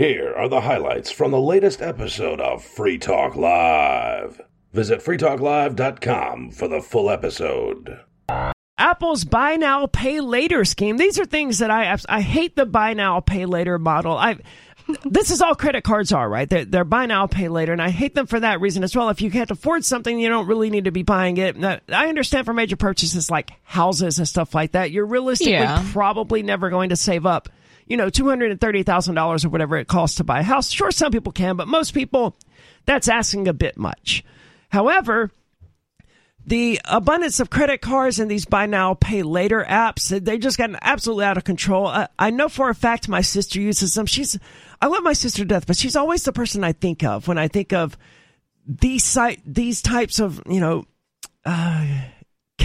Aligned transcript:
Here 0.00 0.32
are 0.34 0.48
the 0.48 0.62
highlights 0.62 1.10
from 1.10 1.30
the 1.30 1.38
latest 1.38 1.82
episode 1.82 2.40
of 2.40 2.64
Free 2.64 2.96
Talk 2.96 3.36
Live. 3.36 4.40
Visit 4.72 5.00
freetalklive.com 5.00 6.52
for 6.52 6.68
the 6.68 6.80
full 6.80 7.10
episode. 7.10 8.00
Apple's 8.78 9.26
buy 9.26 9.56
now 9.56 9.88
pay 9.88 10.20
later 10.22 10.64
scheme. 10.64 10.96
These 10.96 11.18
are 11.18 11.26
things 11.26 11.58
that 11.58 11.70
I 11.70 11.98
I 12.08 12.22
hate 12.22 12.56
the 12.56 12.64
buy 12.64 12.94
now 12.94 13.20
pay 13.20 13.44
later 13.44 13.78
model. 13.78 14.16
I 14.16 14.38
this 15.04 15.30
is 15.30 15.42
all 15.42 15.54
credit 15.54 15.84
cards 15.84 16.12
are, 16.12 16.30
right? 16.30 16.48
They're, 16.48 16.64
they're, 16.64 16.84
buy 16.84 17.04
now, 17.04 17.26
pay 17.26 17.48
later, 17.48 17.72
and 17.72 17.82
I 17.82 17.90
hate 17.90 18.14
them 18.14 18.26
for 18.26 18.40
that 18.40 18.62
reason 18.62 18.82
as 18.82 18.96
well. 18.96 19.10
If 19.10 19.20
you 19.20 19.30
can't 19.30 19.50
afford 19.50 19.84
something, 19.84 20.18
you 20.18 20.30
don't 20.30 20.46
really 20.46 20.70
need 20.70 20.86
to 20.86 20.92
be 20.92 21.02
buying 21.02 21.36
it. 21.36 21.62
I 21.62 22.08
understand 22.08 22.46
for 22.46 22.54
major 22.54 22.76
purchases 22.76 23.30
like 23.30 23.52
houses 23.64 24.18
and 24.18 24.26
stuff 24.26 24.54
like 24.54 24.72
that, 24.72 24.90
you're 24.90 25.06
realistically 25.06 25.52
yeah. 25.52 25.86
probably 25.92 26.42
never 26.42 26.70
going 26.70 26.88
to 26.88 26.96
save 26.96 27.26
up, 27.26 27.50
you 27.90 27.96
know, 27.96 28.08
two 28.08 28.28
hundred 28.28 28.52
and 28.52 28.60
thirty 28.60 28.84
thousand 28.84 29.16
dollars 29.16 29.44
or 29.44 29.48
whatever 29.48 29.76
it 29.76 29.88
costs 29.88 30.16
to 30.18 30.24
buy 30.24 30.40
a 30.40 30.44
house. 30.44 30.70
Sure, 30.70 30.92
some 30.92 31.10
people 31.10 31.32
can, 31.32 31.56
but 31.56 31.66
most 31.66 31.92
people, 31.92 32.36
that's 32.86 33.08
asking 33.08 33.48
a 33.48 33.52
bit 33.52 33.76
much. 33.76 34.24
However, 34.68 35.32
the 36.46 36.80
abundance 36.84 37.40
of 37.40 37.50
credit 37.50 37.80
cards 37.80 38.20
and 38.20 38.30
these 38.30 38.44
buy 38.44 38.66
now 38.66 38.94
pay 38.94 39.22
later 39.22 39.66
apps 39.68 40.08
they 40.24 40.38
just 40.38 40.56
gotten 40.56 40.78
absolutely 40.80 41.24
out 41.24 41.36
of 41.36 41.44
control 41.44 41.86
I, 41.86 42.08
I, 42.18 42.30
know 42.30 42.48
for 42.48 42.70
a 42.70 42.74
fact 42.74 43.08
my 43.08 43.20
sister 43.20 43.60
uses 43.60 43.94
them 43.94 44.06
she's 44.06 44.38
i 44.80 44.86
love 44.86 45.02
my 45.02 45.12
sister 45.12 45.42
to 45.42 45.44
death 45.44 45.66
but 45.66 45.76
she's 45.76 45.96
always 45.96 46.24
the 46.24 46.32
person 46.32 46.64
i 46.64 46.72
think 46.72 47.04
of 47.04 47.28
when 47.28 47.36
i 47.36 47.46
think 47.46 47.74
of 47.74 47.98
these 48.66 49.04
site 49.04 49.42
these 49.44 49.82
types 49.82 50.18
of 50.18 50.42
you 50.48 50.60
know 50.60 50.86
uh, 51.44 51.86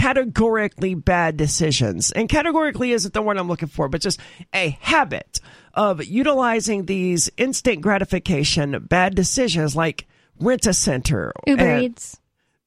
categorically 0.06 0.94
bad 0.94 1.36
decisions 1.36 2.12
and 2.12 2.28
categorically 2.28 2.92
isn't 2.92 3.12
the 3.12 3.20
word 3.20 3.36
i'm 3.36 3.48
looking 3.48 3.66
for 3.66 3.88
but 3.88 4.00
just 4.00 4.20
a 4.54 4.70
habit 4.80 5.40
of 5.74 6.04
utilizing 6.04 6.86
these 6.86 7.28
instant 7.36 7.80
gratification 7.80 8.86
bad 8.88 9.16
decisions 9.16 9.74
like 9.74 10.06
rent 10.38 10.64
a 10.64 10.72
center 10.72 11.32
uber 11.46 11.78
eats 11.78 12.18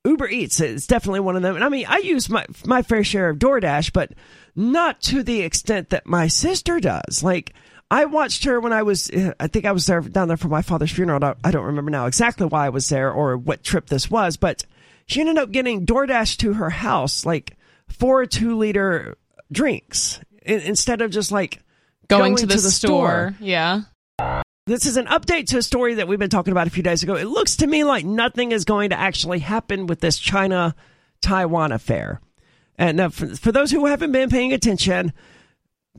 Uber 0.05 0.29
Eats 0.29 0.61
is 0.61 0.87
definitely 0.87 1.19
one 1.19 1.35
of 1.35 1.41
them. 1.41 1.55
And 1.55 1.63
I 1.63 1.67
mean, 1.67 1.85
I 1.87 1.97
use 1.97 2.29
my 2.29 2.45
my 2.65 2.81
fair 2.83 3.03
share 3.03 3.29
of 3.29 3.37
DoorDash, 3.37 3.91
but 3.91 4.13
not 4.55 5.01
to 5.01 5.23
the 5.23 5.41
extent 5.41 5.89
that 5.89 6.07
my 6.07 6.27
sister 6.27 6.79
does. 6.79 7.21
Like 7.21 7.53
I 7.91 8.05
watched 8.05 8.45
her 8.45 8.61
when 8.61 8.71
I 8.71 8.83
was, 8.83 9.11
I 9.39 9.47
think 9.47 9.65
I 9.65 9.73
was 9.73 9.85
there 9.87 9.99
down 9.99 10.29
there 10.29 10.37
for 10.37 10.47
my 10.47 10.61
father's 10.61 10.91
funeral. 10.93 11.35
I 11.43 11.51
don't 11.51 11.65
remember 11.65 11.91
now 11.91 12.05
exactly 12.05 12.47
why 12.47 12.67
I 12.67 12.69
was 12.69 12.87
there 12.87 13.11
or 13.11 13.35
what 13.35 13.61
trip 13.61 13.87
this 13.87 14.09
was, 14.09 14.37
but 14.37 14.63
she 15.09 15.21
ended 15.21 15.39
up 15.39 15.51
getting 15.51 15.85
DoorDash 15.85 16.37
to 16.37 16.53
her 16.53 16.69
house, 16.69 17.25
like 17.25 17.57
four 17.87 18.25
two 18.27 18.57
liter 18.57 19.17
drinks 19.51 20.19
instead 20.43 21.01
of 21.01 21.09
just 21.09 21.31
like 21.31 21.63
going, 22.07 22.35
going 22.35 22.35
to 22.37 22.45
the, 22.45 22.55
to 22.55 22.61
the 22.61 22.71
store. 22.71 23.33
store. 23.35 23.35
Yeah. 23.39 23.81
This 24.67 24.85
is 24.85 24.97
an 24.97 25.07
update 25.07 25.47
to 25.47 25.57
a 25.57 25.63
story 25.63 25.95
that 25.95 26.07
we've 26.07 26.19
been 26.19 26.29
talking 26.29 26.51
about 26.51 26.67
a 26.67 26.69
few 26.69 26.83
days 26.83 27.01
ago. 27.01 27.15
It 27.15 27.25
looks 27.25 27.57
to 27.57 27.67
me 27.67 27.83
like 27.83 28.05
nothing 28.05 28.51
is 28.51 28.65
going 28.65 28.91
to 28.91 28.99
actually 28.99 29.39
happen 29.39 29.87
with 29.87 29.99
this 29.99 30.19
China 30.19 30.75
Taiwan 31.21 31.71
affair. 31.71 32.21
And 32.77 32.99
uh, 32.99 33.09
for, 33.09 33.35
for, 33.35 33.51
those 33.51 33.71
who 33.71 33.87
haven't 33.87 34.11
been 34.11 34.29
paying 34.29 34.53
attention, 34.53 35.11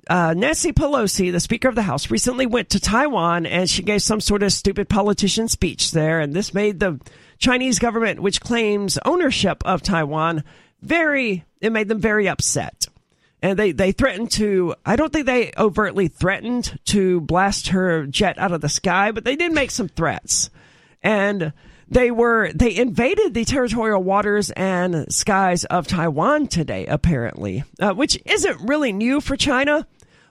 uh, 0.08 0.34
Nancy 0.36 0.72
Pelosi, 0.72 1.32
the 1.32 1.40
Speaker 1.40 1.68
of 1.68 1.74
the 1.74 1.82
House, 1.82 2.12
recently 2.12 2.46
went 2.46 2.70
to 2.70 2.80
Taiwan 2.80 3.44
and 3.44 3.68
she 3.68 3.82
gave 3.82 4.02
some 4.02 4.20
sort 4.20 4.44
of 4.44 4.52
stupid 4.52 4.88
politician 4.88 5.48
speech 5.48 5.90
there. 5.90 6.20
And 6.20 6.32
this 6.32 6.54
made 6.54 6.78
the 6.78 7.00
Chinese 7.40 7.78
government, 7.78 8.20
which 8.20 8.40
claims 8.40 8.98
ownership 9.04 9.62
of 9.64 9.82
Taiwan, 9.82 10.44
very, 10.80 11.44
it 11.60 11.72
made 11.72 11.88
them 11.88 12.00
very 12.00 12.28
upset. 12.28 12.86
And 13.42 13.58
they, 13.58 13.72
they 13.72 13.92
threatened 13.92 14.30
to 14.32 14.74
i 14.84 14.96
don't 14.96 15.10
think 15.12 15.24
they 15.24 15.50
overtly 15.56 16.08
threatened 16.08 16.78
to 16.84 17.22
blast 17.22 17.68
her 17.68 18.06
jet 18.06 18.36
out 18.38 18.52
of 18.52 18.60
the 18.60 18.68
sky 18.68 19.12
but 19.12 19.24
they 19.24 19.34
did 19.34 19.52
make 19.52 19.70
some 19.70 19.88
threats. 19.88 20.50
And 21.02 21.54
they 21.88 22.10
were 22.10 22.52
they 22.52 22.76
invaded 22.76 23.32
the 23.32 23.46
territorial 23.46 24.02
waters 24.02 24.50
and 24.50 25.10
skies 25.12 25.64
of 25.64 25.86
taiwan 25.86 26.48
today 26.48 26.84
apparently 26.84 27.64
uh, 27.80 27.94
which 27.94 28.20
isn't 28.26 28.68
really 28.68 28.92
new 28.92 29.22
for 29.22 29.36
china 29.36 29.86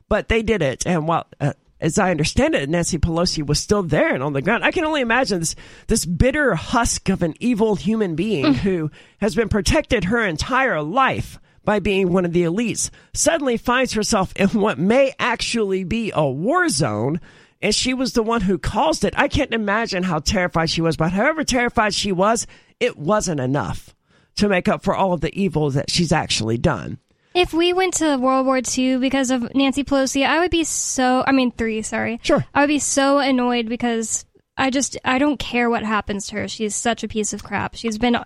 but 0.09 0.27
they 0.27 0.41
did 0.41 0.61
it. 0.61 0.85
And 0.85 1.07
while 1.07 1.27
uh, 1.39 1.53
as 1.81 1.97
I 1.97 2.11
understand 2.11 2.55
it, 2.55 2.69
Nancy 2.69 2.97
Pelosi 2.97 3.45
was 3.45 3.59
still 3.59 3.83
there 3.83 4.13
and 4.13 4.21
on 4.21 4.33
the 4.33 4.41
ground. 4.41 4.63
I 4.63 4.71
can 4.71 4.85
only 4.85 5.01
imagine 5.01 5.39
this, 5.39 5.55
this 5.87 6.05
bitter 6.05 6.55
husk 6.55 7.09
of 7.09 7.23
an 7.23 7.35
evil 7.39 7.75
human 7.75 8.15
being 8.15 8.53
mm. 8.53 8.55
who 8.55 8.91
has 9.19 9.35
been 9.35 9.49
protected 9.49 10.05
her 10.05 10.23
entire 10.23 10.81
life 10.81 11.39
by 11.63 11.79
being 11.79 12.11
one 12.11 12.25
of 12.25 12.33
the 12.33 12.43
elites, 12.43 12.89
suddenly 13.13 13.57
finds 13.57 13.93
herself 13.93 14.33
in 14.35 14.49
what 14.49 14.79
may 14.79 15.13
actually 15.19 15.83
be 15.83 16.11
a 16.13 16.27
war 16.27 16.67
zone. 16.69 17.19
And 17.61 17.75
she 17.75 17.93
was 17.93 18.13
the 18.13 18.23
one 18.23 18.41
who 18.41 18.57
caused 18.57 19.03
it. 19.03 19.13
I 19.17 19.27
can't 19.27 19.53
imagine 19.53 20.03
how 20.03 20.19
terrified 20.19 20.69
she 20.69 20.81
was, 20.81 20.97
but 20.97 21.11
however 21.11 21.43
terrified 21.43 21.93
she 21.93 22.11
was, 22.11 22.47
it 22.79 22.97
wasn't 22.97 23.41
enough 23.41 23.93
to 24.37 24.49
make 24.49 24.67
up 24.67 24.83
for 24.83 24.95
all 24.95 25.13
of 25.13 25.21
the 25.21 25.37
evil 25.37 25.69
that 25.71 25.91
she's 25.91 26.11
actually 26.11 26.57
done. 26.57 26.97
If 27.33 27.53
we 27.53 27.73
went 27.73 27.95
to 27.95 28.17
World 28.17 28.45
War 28.45 28.59
II 28.59 28.97
because 28.97 29.29
of 29.29 29.53
Nancy 29.53 29.83
Pelosi, 29.83 30.25
I 30.25 30.39
would 30.39 30.51
be 30.51 30.63
so, 30.63 31.23
I 31.27 31.31
mean, 31.31 31.51
three, 31.51 31.81
sorry. 31.83 32.19
Sure. 32.23 32.45
I 32.53 32.61
would 32.61 32.67
be 32.67 32.79
so 32.79 33.19
annoyed 33.19 33.69
because 33.69 34.25
I 34.57 34.71
just, 34.71 34.97
I 35.05 35.19
don't 35.19 35.37
care 35.37 35.69
what 35.69 35.83
happens 35.83 36.27
to 36.27 36.35
her. 36.37 36.47
She's 36.47 36.75
such 36.75 37.03
a 37.03 37.07
piece 37.07 37.31
of 37.31 37.43
crap. 37.43 37.75
She's 37.75 37.97
been 37.97 38.17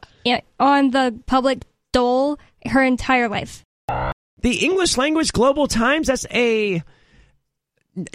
on 0.59 0.92
the 0.92 1.19
public 1.25 1.63
dole 1.92 2.40
her 2.66 2.81
entire 2.81 3.28
life. 3.28 3.63
The 3.88 4.66
English 4.66 4.97
language 4.97 5.31
Global 5.31 5.68
Times, 5.68 6.08
that's 6.08 6.25
a 6.31 6.81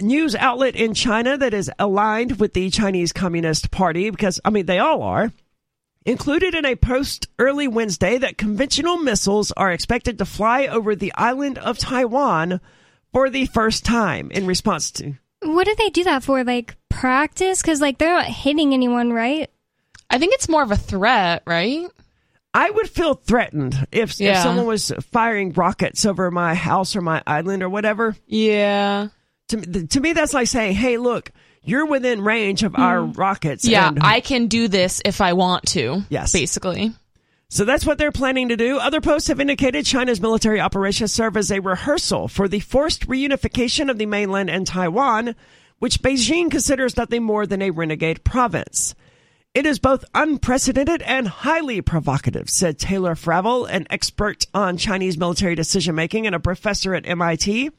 news 0.01 0.35
outlet 0.35 0.75
in 0.75 0.93
China 0.93 1.37
that 1.37 1.53
is 1.53 1.71
aligned 1.79 2.39
with 2.39 2.53
the 2.53 2.69
Chinese 2.69 3.13
Communist 3.13 3.71
Party 3.71 4.09
because, 4.09 4.39
I 4.43 4.49
mean, 4.49 4.65
they 4.65 4.79
all 4.79 5.01
are. 5.03 5.31
Included 6.09 6.55
in 6.55 6.65
a 6.65 6.75
post 6.75 7.27
early 7.37 7.67
Wednesday 7.67 8.17
that 8.17 8.35
conventional 8.35 8.97
missiles 8.97 9.51
are 9.51 9.71
expected 9.71 10.17
to 10.17 10.25
fly 10.25 10.65
over 10.65 10.95
the 10.95 11.13
island 11.13 11.59
of 11.59 11.77
Taiwan 11.77 12.61
for 13.13 13.29
the 13.29 13.45
first 13.45 13.85
time 13.85 14.31
in 14.31 14.47
response 14.47 14.89
to. 14.93 15.13
What 15.43 15.67
do 15.67 15.75
they 15.75 15.91
do 15.91 16.05
that 16.05 16.23
for? 16.23 16.43
Like 16.43 16.75
practice? 16.89 17.61
Because, 17.61 17.79
like, 17.79 17.99
they're 17.99 18.09
not 18.09 18.25
hitting 18.25 18.73
anyone, 18.73 19.13
right? 19.13 19.51
I 20.09 20.17
think 20.17 20.33
it's 20.33 20.49
more 20.49 20.63
of 20.63 20.71
a 20.71 20.77
threat, 20.77 21.43
right? 21.45 21.85
I 22.55 22.71
would 22.71 22.89
feel 22.89 23.13
threatened 23.13 23.87
if, 23.91 24.19
yeah. 24.19 24.31
if 24.31 24.37
someone 24.39 24.65
was 24.65 24.91
firing 25.11 25.53
rockets 25.53 26.07
over 26.07 26.31
my 26.31 26.55
house 26.55 26.95
or 26.95 27.01
my 27.01 27.21
island 27.27 27.61
or 27.61 27.69
whatever. 27.69 28.15
Yeah. 28.25 29.09
To, 29.49 29.85
to 29.85 29.99
me, 29.99 30.13
that's 30.13 30.33
like 30.33 30.47
saying, 30.47 30.73
hey, 30.73 30.97
look, 30.97 31.31
you're 31.69 31.85
within 31.85 32.21
range 32.21 32.63
of 32.63 32.73
mm. 32.73 32.79
our 32.79 33.03
hmm. 33.03 33.11
rockets. 33.13 33.65
Yeah, 33.65 33.89
and, 33.89 33.99
I 34.01 34.19
can 34.19 34.47
do 34.47 34.67
this 34.67 35.01
if 35.05 35.21
I 35.21 35.33
want 35.33 35.67
to. 35.69 36.03
Yes. 36.09 36.31
Basically. 36.31 36.93
So 37.51 37.65
that's 37.65 37.85
what 37.85 37.97
they're 37.97 38.11
planning 38.11 38.49
to 38.49 38.57
do. 38.57 38.77
Other 38.77 39.01
posts 39.01 39.27
have 39.27 39.39
indicated 39.39 39.85
China's 39.85 40.21
military 40.21 40.59
operations 40.59 41.11
serve 41.11 41.35
as 41.35 41.51
a 41.51 41.59
rehearsal 41.59 42.27
for 42.27 42.47
the 42.47 42.59
forced 42.59 43.07
reunification 43.07 43.89
of 43.89 43.97
the 43.97 44.05
mainland 44.05 44.51
and 44.51 44.67
Taiwan, 44.67 45.35
which 45.79 46.01
Beijing 46.01 46.51
considers 46.51 46.95
nothing 46.95 47.23
more 47.23 47.47
than 47.47 47.63
a 47.63 47.71
renegade 47.71 48.23
province. 48.23 48.93
It 49.55 49.65
is 49.65 49.79
both 49.79 50.05
unprecedented 50.13 51.01
and 51.01 51.27
highly 51.27 51.81
provocative, 51.81 52.51
said 52.51 52.77
Taylor 52.77 53.15
Fravel, 53.15 53.67
an 53.67 53.87
expert 53.89 54.45
on 54.53 54.77
Chinese 54.77 55.17
military 55.17 55.55
decision 55.55 55.95
making 55.95 56.27
and 56.27 56.35
a 56.35 56.39
professor 56.39 56.93
at 56.93 57.07
MIT. 57.07 57.71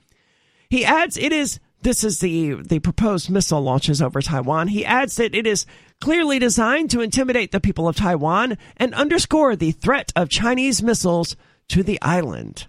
He 0.68 0.84
adds 0.84 1.16
it 1.16 1.32
is 1.32 1.60
this 1.82 2.04
is 2.04 2.20
the 2.20 2.54
the 2.54 2.78
proposed 2.78 3.30
missile 3.30 3.60
launches 3.60 4.02
over 4.02 4.20
Taiwan. 4.20 4.68
He 4.68 4.84
adds 4.84 5.16
that 5.16 5.34
it 5.34 5.46
is 5.46 5.66
clearly 6.00 6.38
designed 6.38 6.90
to 6.90 7.00
intimidate 7.00 7.52
the 7.52 7.60
people 7.60 7.88
of 7.88 7.96
Taiwan 7.96 8.58
and 8.76 8.94
underscore 8.94 9.56
the 9.56 9.72
threat 9.72 10.12
of 10.16 10.28
Chinese 10.28 10.82
missiles 10.82 11.36
to 11.68 11.82
the 11.82 12.00
island. 12.02 12.66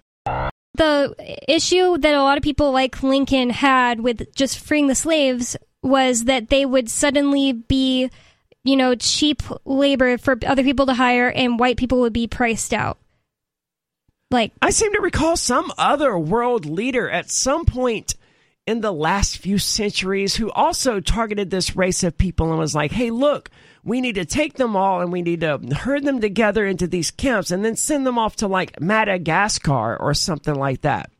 The 0.74 1.14
issue 1.48 1.98
that 1.98 2.14
a 2.14 2.22
lot 2.22 2.38
of 2.38 2.44
people 2.44 2.72
like 2.72 3.02
Lincoln 3.02 3.50
had 3.50 4.00
with 4.00 4.34
just 4.34 4.58
freeing 4.58 4.86
the 4.86 4.94
slaves 4.94 5.56
was 5.82 6.24
that 6.24 6.48
they 6.48 6.64
would 6.64 6.88
suddenly 6.88 7.52
be 7.52 8.10
you 8.64 8.76
know, 8.76 8.94
cheap 8.94 9.42
labor 9.64 10.18
for 10.18 10.38
other 10.46 10.62
people 10.62 10.86
to 10.86 10.94
hire 10.94 11.28
and 11.28 11.58
white 11.58 11.76
people 11.76 12.00
would 12.00 12.12
be 12.12 12.26
priced 12.26 12.72
out. 12.72 12.98
Like 14.30 14.52
I 14.62 14.70
seem 14.70 14.92
to 14.92 15.00
recall 15.00 15.36
some 15.36 15.72
other 15.76 16.18
world 16.18 16.64
leader 16.64 17.10
at 17.10 17.30
some 17.30 17.66
point 17.66 18.14
in 18.66 18.80
the 18.80 18.92
last 18.92 19.38
few 19.38 19.58
centuries 19.58 20.36
who 20.36 20.50
also 20.52 21.00
targeted 21.00 21.50
this 21.50 21.74
race 21.74 22.04
of 22.04 22.16
people 22.16 22.50
and 22.50 22.58
was 22.58 22.74
like, 22.74 22.92
"Hey, 22.92 23.10
look, 23.10 23.50
we 23.82 24.00
need 24.00 24.14
to 24.14 24.24
take 24.24 24.54
them 24.54 24.76
all 24.76 25.00
and 25.00 25.10
we 25.10 25.22
need 25.22 25.40
to 25.40 25.58
herd 25.74 26.04
them 26.04 26.20
together 26.20 26.64
into 26.64 26.86
these 26.86 27.10
camps 27.10 27.50
and 27.50 27.64
then 27.64 27.74
send 27.74 28.06
them 28.06 28.18
off 28.18 28.36
to 28.36 28.46
like 28.46 28.80
Madagascar 28.80 29.96
or 29.96 30.14
something 30.14 30.54
like 30.54 30.82
that." 30.82 31.10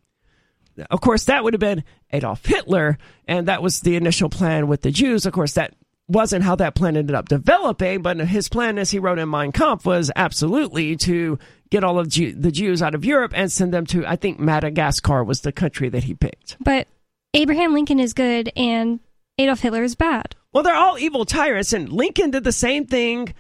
Of 0.90 1.00
course, 1.00 1.24
that 1.24 1.44
would 1.44 1.52
have 1.52 1.60
been 1.60 1.84
Adolf 2.12 2.46
Hitler, 2.46 2.98
and 3.26 3.48
that 3.48 3.62
was 3.62 3.80
the 3.80 3.96
initial 3.96 4.28
plan 4.28 4.68
with 4.68 4.82
the 4.82 4.90
Jews. 4.90 5.26
Of 5.26 5.32
course, 5.32 5.54
that 5.54 5.74
wasn't 6.08 6.44
how 6.44 6.56
that 6.56 6.74
plan 6.74 6.96
ended 6.96 7.14
up 7.14 7.28
developing, 7.28 8.02
but 8.02 8.18
his 8.18 8.48
plan, 8.48 8.78
as 8.78 8.90
he 8.90 8.98
wrote 8.98 9.18
in 9.18 9.28
Mein 9.28 9.52
Kampf, 9.52 9.84
was 9.84 10.10
absolutely 10.14 10.96
to 10.96 11.38
get 11.70 11.84
all 11.84 11.98
of 11.98 12.10
the 12.10 12.50
Jews 12.50 12.82
out 12.82 12.94
of 12.94 13.04
Europe 13.04 13.32
and 13.34 13.50
send 13.50 13.72
them 13.72 13.86
to, 13.86 14.06
I 14.06 14.16
think, 14.16 14.38
Madagascar 14.38 15.24
was 15.24 15.40
the 15.40 15.52
country 15.52 15.88
that 15.88 16.04
he 16.04 16.14
picked. 16.14 16.56
But 16.60 16.86
Abraham 17.34 17.72
Lincoln 17.72 17.98
is 17.98 18.12
good, 18.12 18.52
and 18.56 19.00
Adolf 19.38 19.60
Hitler 19.60 19.82
is 19.82 19.94
bad. 19.94 20.36
Well, 20.52 20.62
they're 20.62 20.74
all 20.74 20.98
evil 20.98 21.24
tyrants, 21.24 21.72
and 21.72 21.90
Lincoln 21.90 22.30
did 22.30 22.44
the 22.44 22.52
same 22.52 22.86
thing 22.86 23.32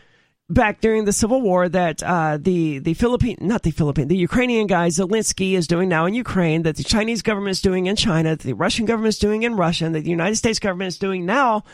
back 0.48 0.80
during 0.80 1.04
the 1.04 1.12
Civil 1.12 1.42
War 1.42 1.68
that 1.68 2.02
uh, 2.02 2.38
the 2.40 2.78
the 2.78 2.94
Philippine, 2.94 3.36
not 3.40 3.62
the 3.62 3.70
Philippine, 3.70 4.08
the 4.08 4.16
Ukrainian 4.16 4.66
guy 4.66 4.88
Zelensky 4.88 5.52
is 5.52 5.66
doing 5.66 5.90
now 5.90 6.06
in 6.06 6.14
Ukraine, 6.14 6.62
that 6.62 6.76
the 6.76 6.84
Chinese 6.84 7.20
government 7.20 7.52
is 7.52 7.60
doing 7.60 7.86
in 7.86 7.96
China, 7.96 8.30
that 8.30 8.40
the 8.40 8.54
Russian 8.54 8.86
government 8.86 9.14
is 9.14 9.18
doing 9.18 9.42
in 9.42 9.56
Russia, 9.56 9.84
and 9.84 9.94
that 9.94 10.04
the 10.04 10.10
United 10.10 10.36
States 10.36 10.58
government 10.58 10.88
is 10.88 10.98
doing 10.98 11.26
now. 11.26 11.64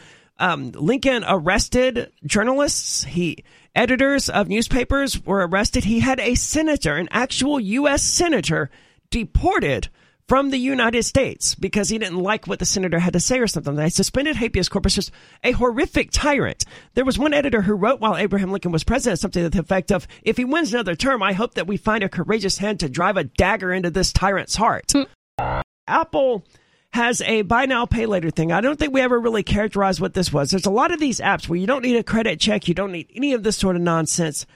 Um, 0.40 0.72
Lincoln 0.72 1.24
arrested 1.26 2.12
journalists. 2.24 3.04
He 3.04 3.44
editors 3.74 4.28
of 4.28 4.48
newspapers 4.48 5.24
were 5.24 5.46
arrested. 5.46 5.84
He 5.84 6.00
had 6.00 6.18
a 6.18 6.34
senator, 6.34 6.96
an 6.96 7.08
actual 7.12 7.60
U.S. 7.60 8.02
senator, 8.02 8.70
deported 9.10 9.88
from 10.28 10.50
the 10.50 10.58
United 10.58 11.02
States 11.04 11.54
because 11.54 11.88
he 11.88 11.98
didn't 11.98 12.18
like 12.20 12.46
what 12.46 12.58
the 12.58 12.66
senator 12.66 12.98
had 12.98 13.14
to 13.14 13.20
say 13.20 13.38
or 13.38 13.46
something. 13.46 13.74
They 13.74 13.88
suspended 13.88 14.36
habeas 14.36 14.68
corpus. 14.68 14.94
Just 14.94 15.10
a 15.42 15.52
horrific 15.52 16.10
tyrant. 16.12 16.64
There 16.94 17.04
was 17.04 17.18
one 17.18 17.32
editor 17.32 17.62
who 17.62 17.74
wrote 17.74 17.98
while 17.98 18.16
Abraham 18.16 18.52
Lincoln 18.52 18.70
was 18.70 18.84
president 18.84 19.20
something 19.20 19.42
to 19.42 19.48
the 19.48 19.60
effect 19.60 19.90
of, 19.90 20.06
if 20.22 20.36
he 20.36 20.44
wins 20.44 20.72
another 20.72 20.94
term, 20.94 21.22
I 21.22 21.32
hope 21.32 21.54
that 21.54 21.66
we 21.66 21.78
find 21.78 22.04
a 22.04 22.08
courageous 22.08 22.58
hand 22.58 22.80
to 22.80 22.88
drive 22.88 23.16
a 23.16 23.24
dagger 23.24 23.72
into 23.72 23.90
this 23.90 24.12
tyrant's 24.12 24.56
heart. 24.56 24.88
Mm. 24.88 25.62
Apple 25.86 26.44
has 26.92 27.20
a 27.22 27.42
buy 27.42 27.66
now 27.66 27.86
pay 27.86 28.06
later 28.06 28.30
thing. 28.30 28.52
I 28.52 28.60
don't 28.60 28.78
think 28.78 28.92
we 28.92 29.00
ever 29.00 29.18
really 29.18 29.42
characterized 29.42 30.00
what 30.00 30.14
this 30.14 30.32
was. 30.32 30.50
There's 30.50 30.66
a 30.66 30.70
lot 30.70 30.92
of 30.92 31.00
these 31.00 31.20
apps 31.20 31.48
where 31.48 31.58
you 31.58 31.66
don't 31.66 31.82
need 31.82 31.96
a 31.96 32.02
credit 32.02 32.40
check, 32.40 32.68
you 32.68 32.74
don't 32.74 32.92
need 32.92 33.10
any 33.14 33.32
of 33.32 33.42
this 33.42 33.56
sort 33.56 33.76
of 33.76 33.82
nonsense. 33.82 34.46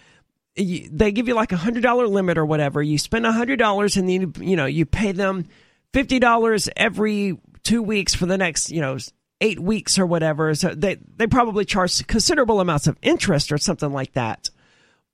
They 0.55 1.13
give 1.13 1.29
you 1.29 1.35
like 1.35 1.53
a 1.53 1.57
hundred 1.57 1.83
dollar 1.83 2.07
limit 2.07 2.37
or 2.39 2.45
whatever. 2.45 2.83
You 2.83 2.99
spend 2.99 3.27
a 3.27 3.33
hundred 3.33 3.59
dollars 3.59 3.97
and 3.97 4.09
then 4.09 4.21
you, 4.21 4.33
you 4.39 4.57
know 4.57 4.67
you 4.67 4.85
pay 4.85 5.13
them 5.13 5.47
fifty 5.93 6.19
dollars 6.19 6.69
every 6.77 7.39
two 7.63 7.83
weeks 7.83 8.15
for 8.15 8.27
the 8.27 8.37
next 8.37 8.71
you 8.71 8.81
know 8.81 8.99
eight 9.41 9.59
weeks 9.61 9.99
or 9.99 10.07
whatever. 10.07 10.55
So 10.55 10.75
they 10.75 10.99
they 11.17 11.27
probably 11.27 11.65
charge 11.65 12.07
considerable 12.07 12.61
amounts 12.61 12.87
of 12.87 12.99
interest 13.03 13.53
or 13.53 13.59
something 13.59 13.93
like 13.93 14.13
that. 14.13 14.51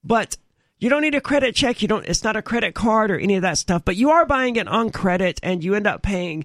But 0.05 0.37
you 0.79 0.89
don't 0.91 1.03
need 1.03 1.15
a 1.15 1.21
credit 1.21 1.57
check. 1.57 1.83
You 1.83 1.89
don't. 1.89 2.07
It's 2.07 2.23
not 2.23 2.37
a 2.37 2.43
credit 2.43 2.75
card 2.75 3.11
or 3.11 3.19
any 3.19 3.35
of 3.35 3.43
that 3.43 3.59
stuff. 3.59 3.85
But 3.85 3.97
you 3.97 4.11
are 4.11 4.27
buying 4.27 4.57
it 4.57 4.69
on 4.69 4.91
credit, 4.91 5.41
and 5.43 5.65
you 5.65 5.75
end 5.75 5.87
up 5.87 6.03
paying 6.03 6.45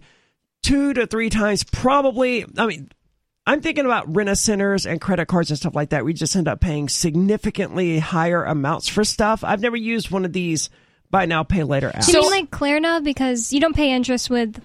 two 0.64 0.94
to 0.94 1.06
three 1.06 1.30
times. 1.30 1.64
Probably. 1.64 2.46
I 2.58 2.66
mean, 2.66 2.90
I'm 3.46 3.60
thinking 3.62 3.86
about 3.86 4.16
rent 4.16 4.30
a 4.30 4.36
centers 4.36 4.86
and 4.86 5.02
credit 5.02 5.28
cards 5.28 5.50
and 5.50 5.58
stuff 5.60 5.76
like 5.76 5.90
that. 5.90 6.06
We 6.06 6.14
just 6.14 6.36
end 6.36 6.48
up 6.48 6.62
paying 6.62 6.88
significantly 6.88 8.00
higher 8.00 8.44
amounts 8.44 8.88
for 8.88 9.04
stuff. 9.04 9.44
I've 9.44 9.62
never 9.62 9.76
used 9.76 10.12
one 10.12 10.24
of 10.26 10.32
these 10.32 10.70
buy 11.12 11.26
now 11.26 11.44
pay 11.44 11.64
later 11.64 11.92
apps. 11.92 12.06
Do 12.06 12.14
you 12.14 12.24
So- 12.24 12.30
mean 12.30 12.42
like 12.42 12.52
Klarna? 12.52 13.04
Because 13.04 13.52
you 13.52 13.60
don't 13.60 13.76
pay 13.76 13.92
interest 13.92 14.30
with 14.30 14.62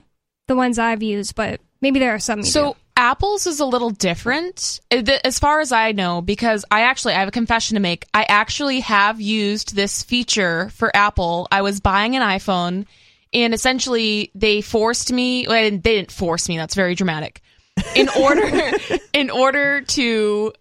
the 0.46 0.54
ones 0.56 0.78
I've 0.78 1.02
used, 1.02 1.34
but 1.34 1.60
maybe 1.80 1.98
there 1.98 2.14
are 2.14 2.20
some. 2.20 2.38
You 2.40 2.44
So 2.44 2.72
do. 2.72 2.78
Apple's 2.96 3.46
is 3.46 3.60
a 3.60 3.66
little 3.66 3.90
different, 3.90 4.80
uh, 4.92 5.02
as 5.24 5.38
far 5.38 5.60
as 5.60 5.72
I 5.72 5.92
know, 5.92 6.20
because 6.22 6.64
I 6.70 6.82
actually 6.82 7.14
I 7.14 7.18
have 7.20 7.28
a 7.28 7.32
confession 7.32 7.74
to 7.74 7.80
make. 7.80 8.06
I 8.14 8.26
actually 8.28 8.80
have 8.80 9.20
used 9.20 9.74
this 9.74 10.02
feature 10.04 10.70
for 10.74 10.94
Apple. 10.96 11.48
I 11.50 11.62
was 11.62 11.80
buying 11.80 12.14
an 12.16 12.22
iPhone, 12.22 12.86
and 13.32 13.52
essentially 13.54 14.30
they 14.36 14.60
forced 14.60 15.12
me. 15.12 15.46
Well, 15.48 15.62
they 15.70 15.76
didn't 15.76 16.12
force 16.12 16.48
me. 16.48 16.56
That's 16.56 16.74
very 16.76 16.94
dramatic. 16.94 17.40
In 17.94 18.08
order, 18.08 18.72
in 19.12 19.30
order 19.30 19.82
to 19.82 20.52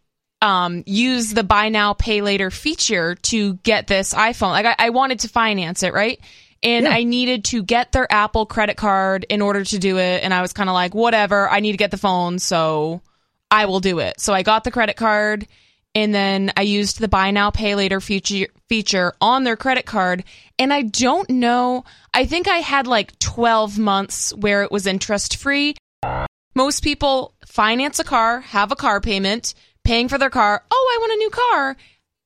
um, 0.41 0.83
use 0.85 1.33
the 1.33 1.43
buy 1.43 1.69
now 1.69 1.93
pay 1.93 2.21
later 2.21 2.51
feature 2.51 3.15
to 3.15 3.55
get 3.55 3.87
this 3.87 4.13
iPhone. 4.13 4.51
Like 4.51 4.65
I, 4.65 4.75
I 4.77 4.89
wanted 4.91 5.21
to 5.21 5.29
finance 5.29 5.83
it, 5.83 5.93
right? 5.93 6.19
And 6.63 6.85
Yeah. 6.85 6.91
I 6.91 7.03
needed 7.03 7.45
to 7.45 7.63
get 7.63 7.91
their 7.91 8.11
Apple 8.11 8.45
credit 8.45 8.77
card 8.77 9.25
in 9.29 9.41
order 9.41 9.63
to 9.63 9.77
do 9.79 9.97
it. 9.97 10.23
And 10.23 10.33
I 10.33 10.41
was 10.41 10.53
kind 10.53 10.69
of 10.69 10.73
like, 10.73 10.93
whatever, 10.95 11.49
I 11.49 11.59
need 11.59 11.71
to 11.71 11.77
get 11.77 11.91
the 11.91 11.97
phone, 11.97 12.39
so 12.39 13.01
I 13.49 13.65
will 13.65 13.79
do 13.79 13.99
it. 13.99 14.19
So 14.19 14.33
I 14.33 14.43
got 14.43 14.63
the 14.63 14.71
credit 14.71 14.95
card 14.95 15.47
and 15.95 16.13
then 16.13 16.51
I 16.55 16.61
used 16.61 16.99
the 16.99 17.07
buy 17.07 17.31
now 17.31 17.49
pay 17.49 17.73
later 17.73 17.99
feature 17.99 18.47
feature 18.69 19.13
on 19.21 19.43
their 19.43 19.55
credit 19.55 19.85
card. 19.85 20.23
And 20.59 20.73
I 20.73 20.81
don't 20.83 21.29
know, 21.29 21.85
I 22.13 22.25
think 22.25 22.47
I 22.47 22.57
had 22.57 22.85
like 22.85 23.17
12 23.19 23.79
months 23.79 24.33
where 24.35 24.61
it 24.63 24.71
was 24.71 24.85
interest 24.85 25.37
free. 25.37 25.75
Most 26.57 26.83
people 26.83 27.35
finance 27.45 27.99
a 27.99 28.03
car, 28.03 28.41
have 28.41 28.71
a 28.71 28.75
car 28.75 28.99
payment, 28.99 29.53
paying 29.83 30.09
for 30.09 30.17
their 30.17 30.31
car. 30.31 30.63
Oh, 30.71 30.91
I 30.91 30.97
want 30.99 31.13
a 31.13 31.17
new 31.17 31.29
car. 31.29 31.77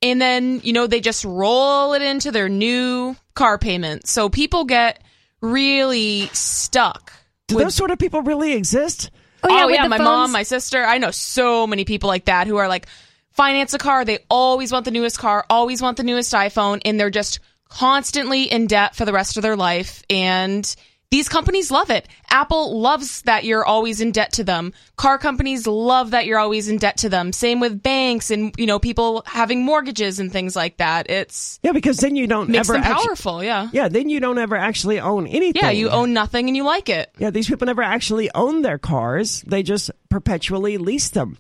And 0.01 0.21
then, 0.21 0.61
you 0.63 0.71
know, 0.71 0.87
they 0.87 1.01
just 1.01 1.25
roll 1.25 1.91
it 1.91 2.01
into 2.01 2.31
their 2.31 2.47
new 2.47 3.17
car 3.33 3.57
payment. 3.57 4.07
So 4.07 4.29
people 4.29 4.63
get 4.63 5.03
really 5.41 6.27
stuck. 6.27 7.11
Do 7.49 7.57
those 7.57 7.75
sort 7.75 7.91
of 7.91 7.99
people 7.99 8.21
really 8.21 8.53
exist? 8.53 9.11
oh 9.43 9.49
yeah, 9.49 9.63
oh, 9.63 9.67
with 9.67 9.75
yeah, 9.75 9.87
my 9.87 9.97
phones, 9.97 10.05
mom, 10.05 10.31
my 10.31 10.43
sister. 10.43 10.81
I 10.81 10.97
know 10.97 11.11
so 11.11 11.67
many 11.67 11.83
people 11.83 12.07
like 12.07 12.25
that 12.25 12.47
who 12.47 12.55
are 12.55 12.69
like, 12.69 12.87
finance 13.31 13.73
a 13.73 13.79
car. 13.79 14.05
They 14.05 14.19
always 14.29 14.71
want 14.71 14.85
the 14.85 14.91
newest 14.91 15.19
car, 15.19 15.45
always 15.49 15.81
want 15.81 15.97
the 15.97 16.03
newest 16.03 16.31
iPhone, 16.31 16.81
and 16.85 16.97
they're 16.97 17.09
just 17.09 17.41
constantly 17.67 18.43
in 18.43 18.67
debt 18.67 18.95
for 18.95 19.03
the 19.03 19.11
rest 19.11 19.35
of 19.35 19.43
their 19.43 19.57
life. 19.57 20.03
And 20.09 20.73
these 21.11 21.27
companies 21.29 21.69
love 21.71 21.89
it. 21.89 22.07
Apple 22.29 22.79
loves 22.79 23.21
that 23.23 23.43
you're 23.43 23.65
always 23.65 23.99
in 23.99 24.11
debt 24.11 24.31
to 24.33 24.43
them. 24.45 24.73
Car 24.95 25.17
companies 25.17 25.67
love 25.67 26.11
that 26.11 26.25
you're 26.25 26.39
always 26.39 26.69
in 26.69 26.77
debt 26.77 26.97
to 26.99 27.09
them. 27.09 27.33
Same 27.33 27.59
with 27.59 27.83
banks 27.83 28.31
and, 28.31 28.55
you 28.57 28.65
know, 28.65 28.79
people 28.79 29.21
having 29.25 29.65
mortgages 29.65 30.19
and 30.19 30.31
things 30.31 30.55
like 30.55 30.77
that. 30.77 31.09
It's 31.09 31.59
Yeah, 31.63 31.73
because 31.73 31.97
then 31.97 32.15
you 32.15 32.27
don't 32.27 32.49
makes 32.49 32.69
ever 32.69 32.79
them 32.79 32.89
actu- 32.89 33.07
powerful. 33.07 33.43
Yeah. 33.43 33.67
yeah, 33.73 33.89
then 33.89 34.09
you 34.09 34.21
don't 34.21 34.37
ever 34.37 34.55
actually 34.55 35.01
own 35.01 35.27
anything. 35.27 35.61
Yeah. 35.61 35.71
You 35.71 35.89
own 35.89 36.13
nothing 36.13 36.47
and 36.47 36.55
you 36.55 36.63
like 36.63 36.87
it. 36.87 37.13
Yeah, 37.19 37.29
these 37.29 37.47
people 37.49 37.65
never 37.67 37.83
actually 37.83 38.31
own 38.33 38.61
their 38.61 38.77
cars. 38.77 39.41
They 39.45 39.63
just 39.63 39.91
perpetually 40.09 40.77
lease 40.77 41.09
them. 41.09 41.37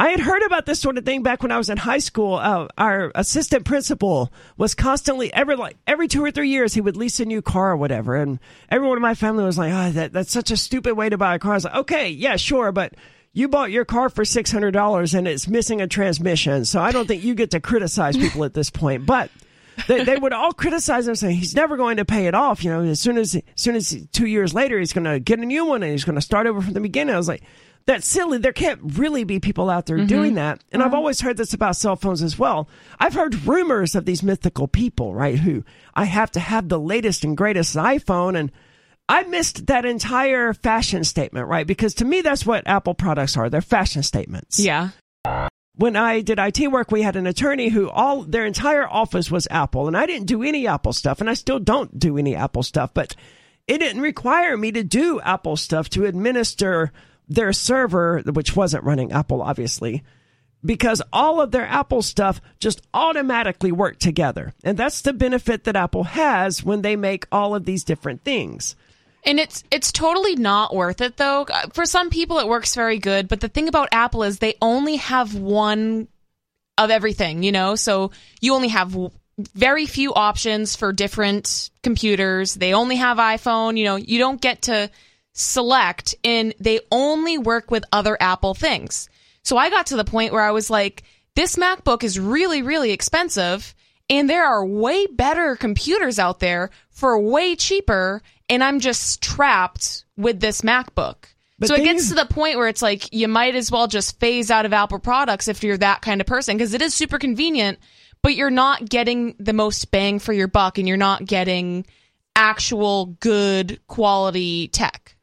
I 0.00 0.08
had 0.08 0.20
heard 0.20 0.42
about 0.44 0.64
this 0.64 0.80
sort 0.80 0.96
of 0.96 1.04
thing 1.04 1.22
back 1.22 1.42
when 1.42 1.52
I 1.52 1.58
was 1.58 1.68
in 1.68 1.76
high 1.76 1.98
school. 1.98 2.36
Uh, 2.36 2.68
our 2.78 3.12
assistant 3.14 3.66
principal 3.66 4.32
was 4.56 4.74
constantly 4.74 5.30
every 5.30 5.56
like 5.56 5.76
every 5.86 6.08
two 6.08 6.24
or 6.24 6.30
three 6.30 6.48
years 6.48 6.72
he 6.72 6.80
would 6.80 6.96
lease 6.96 7.20
a 7.20 7.26
new 7.26 7.42
car 7.42 7.72
or 7.72 7.76
whatever, 7.76 8.16
and 8.16 8.40
everyone 8.70 8.96
in 8.96 9.02
my 9.02 9.14
family 9.14 9.44
was 9.44 9.58
like, 9.58 9.74
"Oh, 9.74 9.90
that 9.90 10.14
that's 10.14 10.32
such 10.32 10.50
a 10.50 10.56
stupid 10.56 10.94
way 10.94 11.10
to 11.10 11.18
buy 11.18 11.34
a 11.34 11.38
car." 11.38 11.52
I 11.52 11.56
was 11.56 11.64
like, 11.64 11.74
"Okay, 11.74 12.08
yeah, 12.08 12.36
sure, 12.36 12.72
but." 12.72 12.94
You 13.32 13.46
bought 13.46 13.70
your 13.70 13.84
car 13.84 14.08
for 14.08 14.24
six 14.24 14.50
hundred 14.50 14.72
dollars 14.72 15.14
and 15.14 15.28
it's 15.28 15.46
missing 15.46 15.80
a 15.80 15.86
transmission, 15.86 16.64
so 16.64 16.80
I 16.80 16.90
don't 16.90 17.06
think 17.06 17.22
you 17.22 17.36
get 17.36 17.52
to 17.52 17.60
criticize 17.60 18.16
people 18.16 18.42
at 18.42 18.54
this 18.54 18.70
point. 18.70 19.06
But 19.06 19.30
they, 19.86 20.02
they 20.02 20.16
would 20.16 20.32
all 20.32 20.52
criticize 20.52 21.06
him, 21.06 21.14
saying 21.14 21.36
he's 21.36 21.54
never 21.54 21.76
going 21.76 21.98
to 21.98 22.04
pay 22.04 22.26
it 22.26 22.34
off. 22.34 22.64
You 22.64 22.72
know, 22.72 22.82
as 22.82 22.98
soon 22.98 23.18
as, 23.18 23.36
as 23.36 23.42
soon 23.54 23.76
as 23.76 23.96
two 24.10 24.26
years 24.26 24.52
later, 24.52 24.80
he's 24.80 24.92
going 24.92 25.04
to 25.04 25.20
get 25.20 25.38
a 25.38 25.46
new 25.46 25.64
one 25.64 25.84
and 25.84 25.92
he's 25.92 26.02
going 26.02 26.16
to 26.16 26.20
start 26.20 26.48
over 26.48 26.60
from 26.60 26.72
the 26.72 26.80
beginning. 26.80 27.14
I 27.14 27.18
was 27.18 27.28
like, 27.28 27.44
that's 27.86 28.06
silly. 28.06 28.38
There 28.38 28.52
can't 28.52 28.80
really 28.98 29.24
be 29.24 29.40
people 29.40 29.70
out 29.70 29.86
there 29.86 29.96
mm-hmm. 29.96 30.06
doing 30.06 30.34
that. 30.34 30.62
And 30.72 30.82
I've 30.82 30.88
uh-huh. 30.88 30.96
always 30.96 31.20
heard 31.20 31.36
this 31.36 31.54
about 31.54 31.76
cell 31.76 31.96
phones 31.96 32.22
as 32.22 32.38
well. 32.38 32.68
I've 32.98 33.14
heard 33.14 33.46
rumors 33.46 33.94
of 33.94 34.04
these 34.04 34.22
mythical 34.22 34.68
people, 34.68 35.14
right? 35.14 35.38
Who 35.38 35.64
I 35.94 36.04
have 36.04 36.30
to 36.32 36.40
have 36.40 36.68
the 36.68 36.78
latest 36.78 37.24
and 37.24 37.36
greatest 37.36 37.76
iPhone 37.76 38.38
and 38.38 38.52
I 39.10 39.24
missed 39.24 39.66
that 39.66 39.84
entire 39.84 40.54
fashion 40.54 41.02
statement, 41.02 41.48
right? 41.48 41.66
Because 41.66 41.94
to 41.94 42.04
me, 42.04 42.20
that's 42.20 42.46
what 42.46 42.68
Apple 42.68 42.94
products 42.94 43.36
are. 43.36 43.50
They're 43.50 43.60
fashion 43.60 44.04
statements 44.04 44.60
Yeah. 44.60 44.90
when 45.74 45.96
I 45.96 46.20
did 46.20 46.38
IT 46.38 46.70
work, 46.70 46.92
we 46.92 47.02
had 47.02 47.16
an 47.16 47.26
attorney 47.26 47.70
who 47.70 47.90
all 47.90 48.22
their 48.22 48.46
entire 48.46 48.88
office 48.88 49.28
was 49.28 49.48
Apple, 49.50 49.88
and 49.88 49.96
I 49.96 50.06
didn't 50.06 50.28
do 50.28 50.44
any 50.44 50.68
Apple 50.68 50.92
stuff, 50.92 51.20
and 51.20 51.28
I 51.28 51.34
still 51.34 51.58
don't 51.58 51.98
do 51.98 52.18
any 52.18 52.36
Apple 52.36 52.62
stuff, 52.62 52.94
but 52.94 53.16
it 53.66 53.78
didn't 53.78 54.02
require 54.02 54.56
me 54.56 54.70
to 54.70 54.84
do 54.84 55.20
Apple 55.20 55.56
stuff 55.56 55.88
to 55.90 56.04
administer 56.04 56.92
their 57.30 57.52
server, 57.52 58.20
which 58.20 58.56
wasn't 58.56 58.84
running 58.84 59.12
Apple, 59.12 59.40
obviously, 59.40 60.02
because 60.64 61.00
all 61.12 61.40
of 61.40 61.52
their 61.52 61.66
Apple 61.66 62.02
stuff 62.02 62.42
just 62.58 62.82
automatically 62.92 63.72
worked 63.72 64.00
together. 64.00 64.52
And 64.64 64.76
that's 64.76 65.00
the 65.00 65.12
benefit 65.12 65.64
that 65.64 65.76
Apple 65.76 66.04
has 66.04 66.62
when 66.62 66.82
they 66.82 66.96
make 66.96 67.26
all 67.32 67.54
of 67.54 67.64
these 67.64 67.84
different 67.84 68.24
things. 68.24 68.74
And 69.24 69.38
it's 69.38 69.62
it's 69.70 69.92
totally 69.92 70.34
not 70.34 70.74
worth 70.74 71.00
it 71.00 71.18
though. 71.18 71.46
For 71.72 71.86
some 71.86 72.10
people 72.10 72.38
it 72.38 72.48
works 72.48 72.74
very 72.74 72.98
good, 72.98 73.28
but 73.28 73.40
the 73.40 73.48
thing 73.48 73.68
about 73.68 73.90
Apple 73.92 74.22
is 74.22 74.38
they 74.38 74.56
only 74.60 74.96
have 74.96 75.34
one 75.34 76.08
of 76.78 76.90
everything, 76.90 77.42
you 77.42 77.52
know? 77.52 77.74
So 77.74 78.10
you 78.40 78.54
only 78.54 78.68
have 78.68 78.96
very 79.54 79.86
few 79.86 80.14
options 80.14 80.74
for 80.74 80.92
different 80.92 81.70
computers. 81.82 82.54
They 82.54 82.72
only 82.72 82.96
have 82.96 83.18
iPhone, 83.18 83.76
you 83.76 83.84
know, 83.84 83.96
you 83.96 84.18
don't 84.18 84.40
get 84.40 84.62
to 84.62 84.90
select 85.40 86.14
and 86.24 86.54
they 86.60 86.80
only 86.90 87.38
work 87.38 87.70
with 87.70 87.84
other 87.92 88.16
Apple 88.20 88.54
things. 88.54 89.08
So 89.42 89.56
I 89.56 89.70
got 89.70 89.86
to 89.86 89.96
the 89.96 90.04
point 90.04 90.32
where 90.32 90.42
I 90.42 90.50
was 90.50 90.70
like, 90.70 91.02
this 91.34 91.56
MacBook 91.56 92.04
is 92.04 92.18
really, 92.18 92.62
really 92.62 92.90
expensive 92.92 93.74
and 94.08 94.28
there 94.28 94.44
are 94.44 94.66
way 94.66 95.06
better 95.06 95.56
computers 95.56 96.18
out 96.18 96.40
there 96.40 96.70
for 96.90 97.18
way 97.18 97.56
cheaper 97.56 98.22
and 98.48 98.62
I'm 98.62 98.80
just 98.80 99.22
trapped 99.22 100.04
with 100.16 100.40
this 100.40 100.60
MacBook. 100.62 101.16
But 101.58 101.68
so 101.68 101.74
it 101.76 101.84
gets 101.84 102.04
you- 102.04 102.16
to 102.16 102.22
the 102.26 102.34
point 102.34 102.58
where 102.58 102.68
it's 102.68 102.82
like 102.82 103.12
you 103.12 103.28
might 103.28 103.54
as 103.54 103.70
well 103.70 103.86
just 103.86 104.18
phase 104.18 104.50
out 104.50 104.66
of 104.66 104.72
Apple 104.72 104.98
products 104.98 105.46
if 105.48 105.62
you're 105.62 105.78
that 105.78 106.02
kind 106.02 106.20
of 106.20 106.26
person 106.26 106.56
because 106.56 106.74
it 106.74 106.82
is 106.82 106.94
super 106.94 107.18
convenient, 107.18 107.78
but 108.22 108.34
you're 108.34 108.50
not 108.50 108.88
getting 108.88 109.36
the 109.38 109.52
most 109.52 109.90
bang 109.90 110.18
for 110.18 110.32
your 110.32 110.48
buck 110.48 110.78
and 110.78 110.88
you're 110.88 110.96
not 110.96 111.24
getting 111.24 111.86
actual 112.34 113.06
good 113.20 113.80
quality 113.86 114.68
tech. 114.68 115.16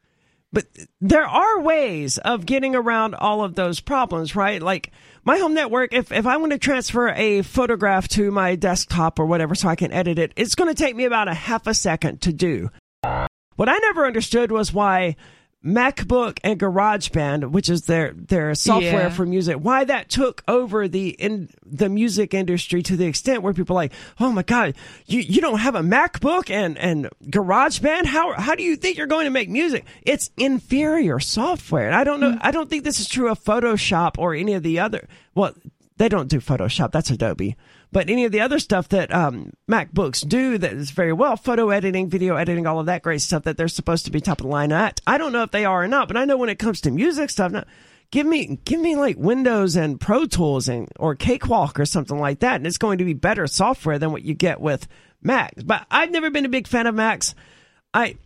But 0.52 0.66
there 1.00 1.26
are 1.26 1.60
ways 1.60 2.18
of 2.18 2.46
getting 2.46 2.74
around 2.74 3.14
all 3.14 3.44
of 3.44 3.54
those 3.54 3.80
problems, 3.80 4.34
right? 4.34 4.62
Like 4.62 4.90
my 5.24 5.38
home 5.38 5.54
network, 5.54 5.92
if, 5.92 6.10
if 6.10 6.26
I 6.26 6.38
want 6.38 6.52
to 6.52 6.58
transfer 6.58 7.10
a 7.10 7.42
photograph 7.42 8.08
to 8.08 8.30
my 8.30 8.54
desktop 8.56 9.18
or 9.18 9.26
whatever 9.26 9.54
so 9.54 9.68
I 9.68 9.76
can 9.76 9.92
edit 9.92 10.18
it, 10.18 10.32
it's 10.36 10.54
going 10.54 10.74
to 10.74 10.82
take 10.82 10.96
me 10.96 11.04
about 11.04 11.28
a 11.28 11.34
half 11.34 11.66
a 11.66 11.74
second 11.74 12.22
to 12.22 12.32
do. 12.32 12.70
What 13.56 13.68
I 13.68 13.76
never 13.78 14.06
understood 14.06 14.50
was 14.50 14.72
why 14.72 15.16
MacBook 15.64 16.38
and 16.44 16.58
GarageBand, 16.58 17.50
which 17.50 17.68
is 17.68 17.82
their 17.86 18.12
their 18.12 18.54
software 18.54 18.92
Yeah. 18.92 19.10
for 19.10 19.26
music, 19.26 19.56
why 19.56 19.82
that 19.84 20.08
took 20.08 20.42
over 20.46 20.86
the 20.86 21.08
in 21.10 21.48
the 21.66 21.88
music 21.88 22.32
industry 22.32 22.82
to 22.84 22.96
the 22.96 23.06
extent 23.06 23.42
where 23.42 23.52
people 23.52 23.74
are 23.74 23.82
like, 23.82 23.92
oh 24.20 24.30
my 24.30 24.42
god, 24.42 24.76
you 25.06 25.18
you 25.20 25.40
don't 25.40 25.58
have 25.58 25.74
a 25.74 25.80
MacBook 25.80 26.48
and 26.48 26.78
and 26.78 27.08
GarageBand? 27.24 28.04
How 28.06 28.34
how 28.40 28.54
do 28.54 28.62
you 28.62 28.76
think 28.76 28.96
you're 28.98 29.08
going 29.08 29.24
to 29.24 29.30
make 29.30 29.48
music? 29.48 29.84
It's 30.02 30.30
inferior 30.36 31.18
software. 31.18 31.86
And 31.88 31.96
I 31.96 32.04
don't 32.04 32.20
know. 32.20 32.32
Mm. 32.32 32.38
I 32.40 32.50
don't 32.52 32.70
think 32.70 32.84
this 32.84 33.00
is 33.00 33.08
true 33.08 33.28
of 33.28 33.42
Photoshop 33.42 34.12
or 34.16 34.34
any 34.34 34.54
of 34.54 34.62
the 34.62 34.78
other. 34.78 35.08
Well, 35.34 35.54
they 35.96 36.08
don't 36.08 36.28
do 36.28 36.38
Photoshop. 36.38 36.92
That's 36.92 37.10
Adobe. 37.10 37.56
But 37.90 38.10
any 38.10 38.24
of 38.24 38.32
the 38.32 38.40
other 38.40 38.58
stuff 38.58 38.88
that 38.90 39.12
um, 39.14 39.52
MacBooks 39.70 40.26
do 40.26 40.58
that 40.58 40.72
is 40.72 40.90
very 40.90 41.12
well, 41.12 41.36
photo 41.36 41.70
editing, 41.70 42.10
video 42.10 42.36
editing, 42.36 42.66
all 42.66 42.80
of 42.80 42.86
that 42.86 43.02
great 43.02 43.22
stuff 43.22 43.44
that 43.44 43.56
they're 43.56 43.68
supposed 43.68 44.04
to 44.04 44.10
be 44.10 44.20
top 44.20 44.40
of 44.40 44.46
the 44.46 44.52
line 44.52 44.72
at. 44.72 45.00
I 45.06 45.16
don't 45.16 45.32
know 45.32 45.42
if 45.42 45.50
they 45.50 45.64
are 45.64 45.84
or 45.84 45.88
not, 45.88 46.08
but 46.08 46.16
I 46.16 46.24
know 46.24 46.36
when 46.36 46.50
it 46.50 46.58
comes 46.58 46.82
to 46.82 46.90
music 46.90 47.30
stuff, 47.30 47.52
no, 47.52 47.64
give 48.10 48.26
me 48.26 48.58
give 48.64 48.80
me 48.80 48.96
like 48.96 49.16
Windows 49.16 49.76
and 49.76 50.00
Pro 50.00 50.26
Tools 50.26 50.68
and 50.68 50.88
or 50.98 51.14
Cakewalk 51.14 51.80
or 51.80 51.86
something 51.86 52.18
like 52.18 52.40
that, 52.40 52.56
and 52.56 52.66
it's 52.66 52.78
going 52.78 52.98
to 52.98 53.04
be 53.04 53.14
better 53.14 53.46
software 53.46 53.98
than 53.98 54.12
what 54.12 54.22
you 54.22 54.34
get 54.34 54.60
with 54.60 54.86
Macs. 55.22 55.62
But 55.62 55.86
I've 55.90 56.10
never 56.10 56.30
been 56.30 56.44
a 56.44 56.50
big 56.50 56.66
fan 56.66 56.86
of 56.86 56.94
Macs. 56.94 57.34
I 57.94 58.16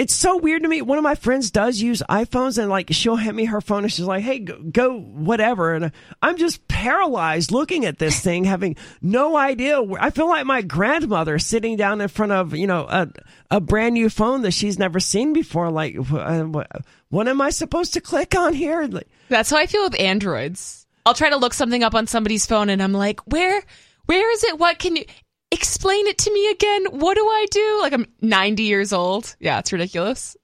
it's 0.00 0.14
so 0.14 0.38
weird 0.38 0.62
to 0.62 0.68
me. 0.68 0.80
One 0.80 0.96
of 0.96 1.04
my 1.04 1.14
friends 1.14 1.50
does 1.50 1.78
use 1.78 2.02
iPhones, 2.08 2.56
and 2.56 2.70
like 2.70 2.88
she'll 2.90 3.16
hand 3.16 3.36
me 3.36 3.44
her 3.44 3.60
phone, 3.60 3.82
and 3.82 3.92
she's 3.92 4.06
like, 4.06 4.22
"Hey, 4.22 4.38
go, 4.38 4.58
go 4.58 4.98
whatever." 4.98 5.74
And 5.74 5.92
I'm 6.22 6.38
just 6.38 6.66
paralyzed 6.68 7.52
looking 7.52 7.84
at 7.84 7.98
this 7.98 8.18
thing, 8.18 8.44
having 8.44 8.76
no 9.02 9.36
idea. 9.36 9.82
Where, 9.82 10.02
I 10.02 10.08
feel 10.08 10.26
like 10.26 10.46
my 10.46 10.62
grandmother 10.62 11.38
sitting 11.38 11.76
down 11.76 12.00
in 12.00 12.08
front 12.08 12.32
of 12.32 12.54
you 12.54 12.66
know 12.66 12.86
a 12.88 13.08
a 13.50 13.60
brand 13.60 13.92
new 13.92 14.08
phone 14.08 14.40
that 14.42 14.52
she's 14.52 14.78
never 14.78 15.00
seen 15.00 15.34
before. 15.34 15.70
Like, 15.70 15.96
uh, 15.98 16.44
what, 16.44 16.70
what 17.10 17.28
am 17.28 17.42
I 17.42 17.50
supposed 17.50 17.92
to 17.92 18.00
click 18.00 18.34
on 18.34 18.54
here? 18.54 18.86
Like, 18.86 19.08
That's 19.28 19.50
how 19.50 19.58
I 19.58 19.66
feel 19.66 19.82
with 19.82 20.00
Androids. 20.00 20.86
I'll 21.04 21.12
try 21.12 21.28
to 21.28 21.36
look 21.36 21.52
something 21.52 21.84
up 21.84 21.94
on 21.94 22.06
somebody's 22.06 22.46
phone 22.46 22.70
and 22.70 22.82
I'm 22.82 22.94
like, 22.94 23.20
where 23.30 23.62
where 24.06 24.32
is 24.32 24.44
it? 24.44 24.58
What 24.58 24.78
can 24.78 24.96
you 24.96 25.04
explain 25.50 26.06
it 26.06 26.18
to 26.18 26.32
me 26.32 26.50
again? 26.50 26.86
What 26.90 27.14
do 27.14 27.24
I 27.26 27.46
do? 27.50 27.78
Like 27.80 27.92
I'm 27.92 28.06
90 28.20 28.62
years 28.62 28.92
old. 28.92 29.36
Yeah, 29.40 29.58
it's 29.58 29.72
ridiculous. 29.72 30.36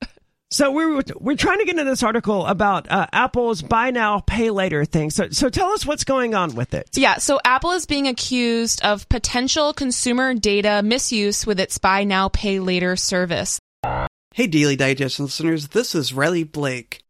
So 0.50 0.70
we're 0.70 1.02
we're 1.16 1.36
trying 1.36 1.58
to 1.58 1.64
get 1.64 1.76
into 1.76 1.90
this 1.90 2.04
article 2.04 2.46
about 2.46 2.88
uh, 2.88 3.08
Apple's 3.12 3.62
buy 3.62 3.90
now 3.90 4.20
pay 4.20 4.50
later 4.50 4.84
thing. 4.84 5.10
So 5.10 5.28
so 5.30 5.48
tell 5.48 5.70
us 5.70 5.84
what's 5.84 6.04
going 6.04 6.34
on 6.34 6.54
with 6.54 6.72
it. 6.72 6.88
Yeah, 6.94 7.16
so 7.16 7.40
Apple 7.44 7.72
is 7.72 7.84
being 7.84 8.06
accused 8.06 8.80
of 8.82 9.08
potential 9.08 9.72
consumer 9.72 10.34
data 10.34 10.82
misuse 10.84 11.46
with 11.46 11.58
its 11.58 11.78
buy 11.78 12.04
now 12.04 12.28
pay 12.28 12.60
later 12.60 12.94
service. 12.94 13.58
Hey, 14.34 14.46
Daily 14.46 14.76
Digest 14.76 15.18
listeners, 15.18 15.68
this 15.68 15.94
is 15.94 16.12
Riley 16.12 16.44
Blake. 16.44 17.02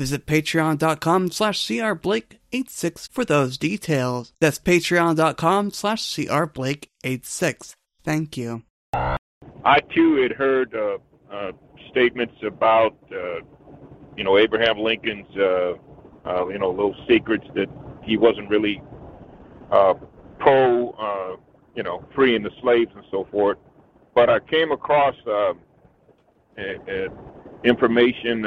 Visit 0.00 0.24
patreon.com 0.24 1.30
slash 1.30 1.60
crblake86 1.66 3.10
for 3.10 3.22
those 3.22 3.58
details. 3.58 4.32
That's 4.40 4.58
patreon.com 4.58 5.72
slash 5.72 6.02
crblake86. 6.02 7.74
Thank 8.02 8.38
you. 8.38 8.62
I 8.94 9.80
too 9.94 10.22
had 10.22 10.32
heard 10.32 10.74
uh, 10.74 10.96
uh, 11.30 11.52
statements 11.90 12.32
about, 12.42 12.96
uh, 13.12 13.40
you 14.16 14.24
know, 14.24 14.38
Abraham 14.38 14.78
Lincoln's, 14.78 15.36
uh, 15.36 15.74
uh, 16.24 16.48
you 16.48 16.58
know, 16.58 16.70
little 16.70 16.96
secrets 17.06 17.44
that 17.54 17.68
he 18.02 18.16
wasn't 18.16 18.48
really 18.48 18.80
uh, 19.70 19.92
pro, 20.38 21.38
you 21.76 21.82
know, 21.82 22.02
freeing 22.14 22.42
the 22.42 22.52
slaves 22.62 22.90
and 22.94 23.04
so 23.10 23.28
forth. 23.30 23.58
But 24.14 24.30
I 24.30 24.40
came 24.40 24.72
across 24.72 25.14
information, 27.64 28.46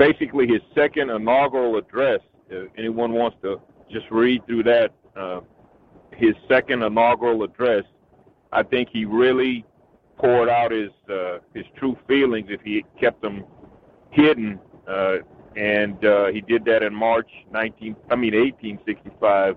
basically 0.00 0.48
his 0.48 0.62
second 0.74 1.10
inaugural 1.10 1.76
address. 1.76 2.20
If 2.48 2.70
anyone 2.78 3.12
wants 3.12 3.36
to 3.42 3.60
just 3.90 4.06
read 4.10 4.44
through 4.46 4.62
that, 4.62 4.92
uh, 5.14 5.40
his 6.16 6.34
second 6.48 6.82
inaugural 6.82 7.42
address, 7.42 7.84
I 8.50 8.62
think 8.62 8.88
he 8.90 9.04
really 9.04 9.64
poured 10.16 10.48
out 10.48 10.72
his 10.72 10.90
uh, 11.08 11.38
his 11.54 11.66
true 11.76 11.96
feelings 12.08 12.48
if 12.48 12.62
he 12.62 12.84
kept 12.98 13.20
them 13.20 13.44
hidden. 14.10 14.58
Uh, 14.88 15.18
and 15.56 16.02
uh, 16.04 16.28
he 16.28 16.40
did 16.40 16.64
that 16.64 16.82
in 16.82 16.94
March 16.94 17.28
19, 17.52 17.94
I 18.10 18.16
mean 18.16 18.34
1865. 18.34 19.56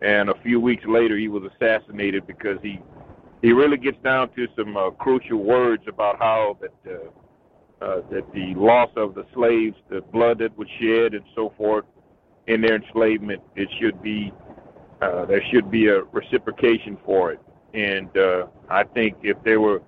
And 0.00 0.30
a 0.30 0.34
few 0.42 0.60
weeks 0.60 0.84
later, 0.86 1.18
he 1.18 1.28
was 1.28 1.42
assassinated 1.52 2.26
because 2.26 2.58
he 2.62 2.80
he 3.42 3.52
really 3.52 3.76
gets 3.76 3.98
down 4.02 4.30
to 4.30 4.48
some 4.56 4.76
uh, 4.76 4.90
crucial 4.92 5.44
words 5.44 5.82
about 5.86 6.18
how 6.18 6.56
that 6.62 6.90
uh, 6.90 7.10
uh, 7.80 8.00
that 8.10 8.24
the 8.32 8.54
loss 8.54 8.90
of 8.96 9.14
the 9.14 9.24
slaves, 9.34 9.76
the 9.88 10.00
blood 10.00 10.38
that 10.38 10.56
was 10.58 10.68
shed, 10.80 11.14
and 11.14 11.24
so 11.34 11.52
forth 11.56 11.84
in 12.46 12.60
their 12.60 12.76
enslavement, 12.76 13.42
it 13.56 13.68
should 13.80 14.02
be 14.02 14.32
uh, 15.00 15.24
there 15.26 15.42
should 15.52 15.70
be 15.70 15.86
a 15.86 16.02
reciprocation 16.02 16.98
for 17.04 17.32
it. 17.32 17.40
And 17.74 18.16
uh, 18.16 18.46
I 18.68 18.82
think 18.84 19.16
if 19.22 19.36
they 19.44 19.56
were 19.56 19.82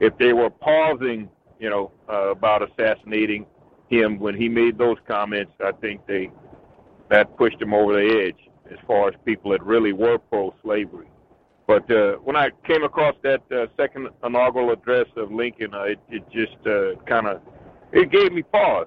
if 0.00 0.16
they 0.18 0.32
were 0.32 0.50
pausing, 0.50 1.28
you 1.60 1.70
know, 1.70 1.92
uh, 2.08 2.30
about 2.30 2.68
assassinating 2.68 3.46
him 3.88 4.18
when 4.18 4.34
he 4.34 4.48
made 4.48 4.76
those 4.76 4.96
comments, 5.06 5.52
I 5.64 5.72
think 5.72 6.06
they 6.06 6.30
that 7.10 7.36
pushed 7.36 7.60
him 7.62 7.72
over 7.72 7.94
the 7.94 8.24
edge 8.26 8.50
as 8.72 8.78
far 8.86 9.08
as 9.08 9.14
people 9.24 9.52
that 9.52 9.62
really 9.62 9.92
were 9.92 10.18
pro-slavery. 10.18 11.06
But 11.66 11.90
uh, 11.90 12.12
when 12.22 12.36
I 12.36 12.50
came 12.66 12.84
across 12.84 13.14
that 13.22 13.42
uh, 13.50 13.66
second 13.76 14.08
inaugural 14.24 14.70
address 14.70 15.06
of 15.16 15.32
Lincoln, 15.32 15.74
uh, 15.74 15.82
it, 15.82 15.98
it 16.08 16.22
just 16.30 16.56
uh, 16.66 17.00
kind 17.06 17.26
of 17.26 17.40
it 17.92 18.10
gave 18.10 18.32
me 18.32 18.42
pause. 18.42 18.86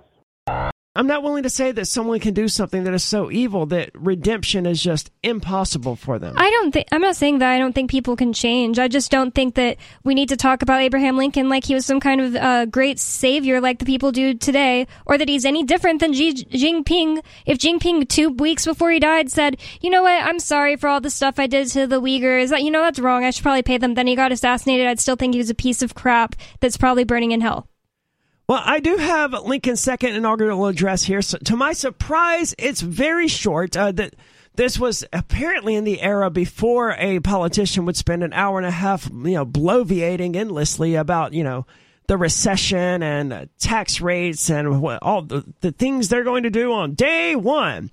I'm 0.96 1.06
not 1.06 1.22
willing 1.22 1.44
to 1.44 1.52
say 1.52 1.72
that 1.72 1.86
someone 1.86 2.20
can 2.20 2.34
do 2.34 2.48
something 2.48 2.84
that 2.86 2.96
is 2.96 3.04
so 3.04 3.30
evil 3.30 3.68
that 3.68 3.92
redemption 3.94 4.66
is 4.66 4.82
just 4.82 5.12
impossible 5.22 5.96
for 5.96 6.18
them. 6.18 6.34
I 6.36 6.50
don't 6.50 6.72
think 6.72 6.88
I'm 6.92 7.02
not 7.02 7.16
saying 7.16 7.40
that 7.40 7.52
I 7.52 7.60
don't 7.60 7.74
think 7.74 7.92
people 7.92 8.16
can 8.16 8.34
change. 8.34 8.80
I 8.80 8.88
just 8.88 9.12
don't 9.12 9.34
think 9.34 9.54
that 9.54 9.78
we 10.04 10.16
need 10.16 10.30
to 10.30 10.36
talk 10.36 10.64
about 10.64 10.82
Abraham 10.82 11.16
Lincoln 11.16 11.48
like 11.48 11.64
he 11.64 11.76
was 11.76 11.86
some 11.86 12.00
kind 12.00 12.20
of 12.20 12.36
uh, 12.36 12.66
great 12.66 12.98
savior 12.98 13.62
like 13.62 13.78
the 13.78 13.86
people 13.86 14.12
do 14.12 14.34
today, 14.34 14.88
or 15.06 15.16
that 15.20 15.30
he's 15.30 15.46
any 15.46 15.64
different 15.64 16.00
than 16.00 16.12
Xi 16.12 16.34
Jinping. 16.34 17.24
If 17.46 17.60
Jinping 17.60 18.10
two 18.10 18.30
weeks 18.32 18.66
before 18.66 18.90
he 18.90 19.00
died 19.00 19.30
said, 19.30 19.58
"You 19.82 19.92
know 19.92 20.02
what? 20.02 20.24
I'm 20.24 20.40
sorry 20.40 20.76
for 20.76 20.90
all 20.90 21.02
the 21.02 21.12
stuff 21.12 21.38
I 21.38 21.46
did 21.46 21.68
to 21.70 21.86
the 21.86 22.02
Uyghurs. 22.02 22.50
That 22.50 22.64
you 22.64 22.72
know 22.72 22.82
that's 22.82 23.00
wrong. 23.00 23.24
I 23.24 23.30
should 23.30 23.44
probably 23.44 23.62
pay 23.62 23.78
them." 23.78 23.94
Then 23.94 24.08
he 24.08 24.16
got 24.16 24.32
assassinated. 24.32 24.88
I'd 24.88 25.00
still 25.00 25.16
think 25.16 25.36
he 25.36 25.40
was 25.40 25.52
a 25.52 25.56
piece 25.56 25.84
of 25.84 25.94
crap 25.94 26.36
that's 26.62 26.78
probably 26.78 27.04
burning 27.04 27.32
in 27.32 27.42
hell. 27.42 27.68
Well, 28.50 28.64
I 28.66 28.80
do 28.80 28.98
have 28.98 29.34
Lincoln's 29.46 29.80
second 29.80 30.16
inaugural 30.16 30.66
address 30.66 31.04
here. 31.04 31.22
So 31.22 31.38
to 31.38 31.56
my 31.56 31.74
surprise, 31.74 32.56
it's 32.58 32.82
very 32.82 33.28
short. 33.28 33.78
Uh, 33.78 33.92
that 33.92 34.16
this 34.56 34.80
was 34.80 35.06
apparently 35.14 35.76
in 35.76 35.84
the 35.84 36.02
era 36.02 36.32
before 36.32 36.96
a 36.98 37.20
politician 37.20 37.86
would 37.86 37.96
spend 37.96 38.24
an 38.24 38.34
hour 38.34 38.58
and 38.58 38.66
a 38.66 38.72
half, 38.72 39.08
you 39.08 39.36
know, 39.36 39.46
bloviating 39.46 40.36
endlessly 40.36 40.96
about, 40.96 41.36
you 41.36 41.44
know, 41.44 41.68
the 42.08 42.18
recession 42.18 43.04
and 43.04 43.32
uh, 43.32 43.46
tax 43.60 44.02
rates 44.02 44.50
and 44.50 44.84
all 45.04 45.22
the, 45.22 45.46
the 45.62 45.72
things 45.72 46.10
they're 46.10 46.24
going 46.24 46.42
to 46.42 46.50
do 46.50 46.74
on 46.74 46.96
day 46.96 47.36
one. 47.36 47.92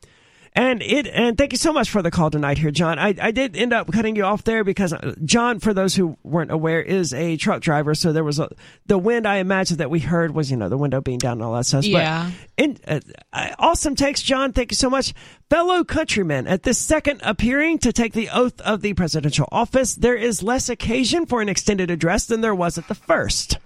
And 0.56 0.80
it 0.82 1.06
and 1.06 1.36
thank 1.36 1.52
you 1.52 1.58
so 1.58 1.70
much 1.70 1.90
for 1.90 2.00
the 2.00 2.10
call 2.10 2.30
tonight 2.30 2.56
here, 2.56 2.70
John. 2.70 2.98
I, 2.98 3.14
I 3.20 3.30
did 3.30 3.54
end 3.54 3.74
up 3.74 3.92
cutting 3.92 4.16
you 4.16 4.24
off 4.24 4.42
there 4.42 4.64
because 4.64 4.94
uh, 4.94 5.14
John, 5.22 5.60
for 5.60 5.74
those 5.74 5.94
who 5.94 6.16
weren't 6.24 6.50
aware, 6.50 6.80
is 6.80 7.12
a 7.12 7.36
truck 7.36 7.60
driver. 7.60 7.94
So 7.94 8.14
there 8.14 8.24
was 8.24 8.38
a 8.38 8.48
the 8.86 8.96
wind. 8.96 9.28
I 9.28 9.36
imagine 9.36 9.76
that 9.76 9.90
we 9.90 10.00
heard 10.00 10.34
was 10.34 10.50
you 10.50 10.56
know 10.56 10.70
the 10.70 10.78
window 10.78 11.02
being 11.02 11.18
down 11.18 11.32
and 11.32 11.42
all 11.42 11.52
that 11.52 11.66
stuff. 11.66 11.84
Yeah. 11.84 12.30
But 12.56 12.64
in, 12.64 12.78
uh, 12.88 13.00
uh, 13.34 13.50
awesome 13.58 13.96
takes, 13.96 14.22
John. 14.22 14.54
Thank 14.54 14.72
you 14.72 14.76
so 14.76 14.88
much, 14.88 15.12
fellow 15.50 15.84
countrymen. 15.84 16.46
At 16.46 16.62
this 16.62 16.78
second 16.78 17.20
appearing 17.22 17.76
to 17.80 17.92
take 17.92 18.14
the 18.14 18.30
oath 18.30 18.58
of 18.62 18.80
the 18.80 18.94
presidential 18.94 19.48
office, 19.52 19.94
there 19.94 20.16
is 20.16 20.42
less 20.42 20.70
occasion 20.70 21.26
for 21.26 21.42
an 21.42 21.50
extended 21.50 21.90
address 21.90 22.24
than 22.24 22.40
there 22.40 22.54
was 22.54 22.78
at 22.78 22.88
the 22.88 22.94
first. 22.94 23.58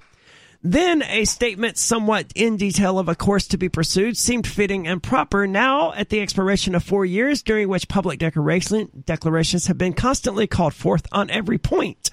Then 0.63 1.03
a 1.03 1.25
statement 1.25 1.79
somewhat 1.79 2.33
in 2.35 2.59
detail 2.59 2.99
of 2.99 3.09
a 3.09 3.15
course 3.15 3.49
to 3.49 3.57
be 3.57 3.71
pursued 3.71 4.19
seemed 4.19 4.47
fitting 4.47 4.87
and 4.87 5.03
proper 5.03 5.47
now 5.47 5.95
at 5.95 6.11
the 6.11 6.21
expiration 6.21 6.75
of 6.75 6.85
four 6.85 7.07
years 7.07 7.43
during 7.43 7.69
which 7.69 7.89
public 7.89 8.19
declaration, 8.19 9.03
declarations 9.07 9.69
have 9.69 9.79
been 9.79 9.95
constantly 9.95 10.47
called 10.47 10.75
forth 10.75 11.07
on 11.13 11.31
every 11.31 11.57
point 11.57 12.11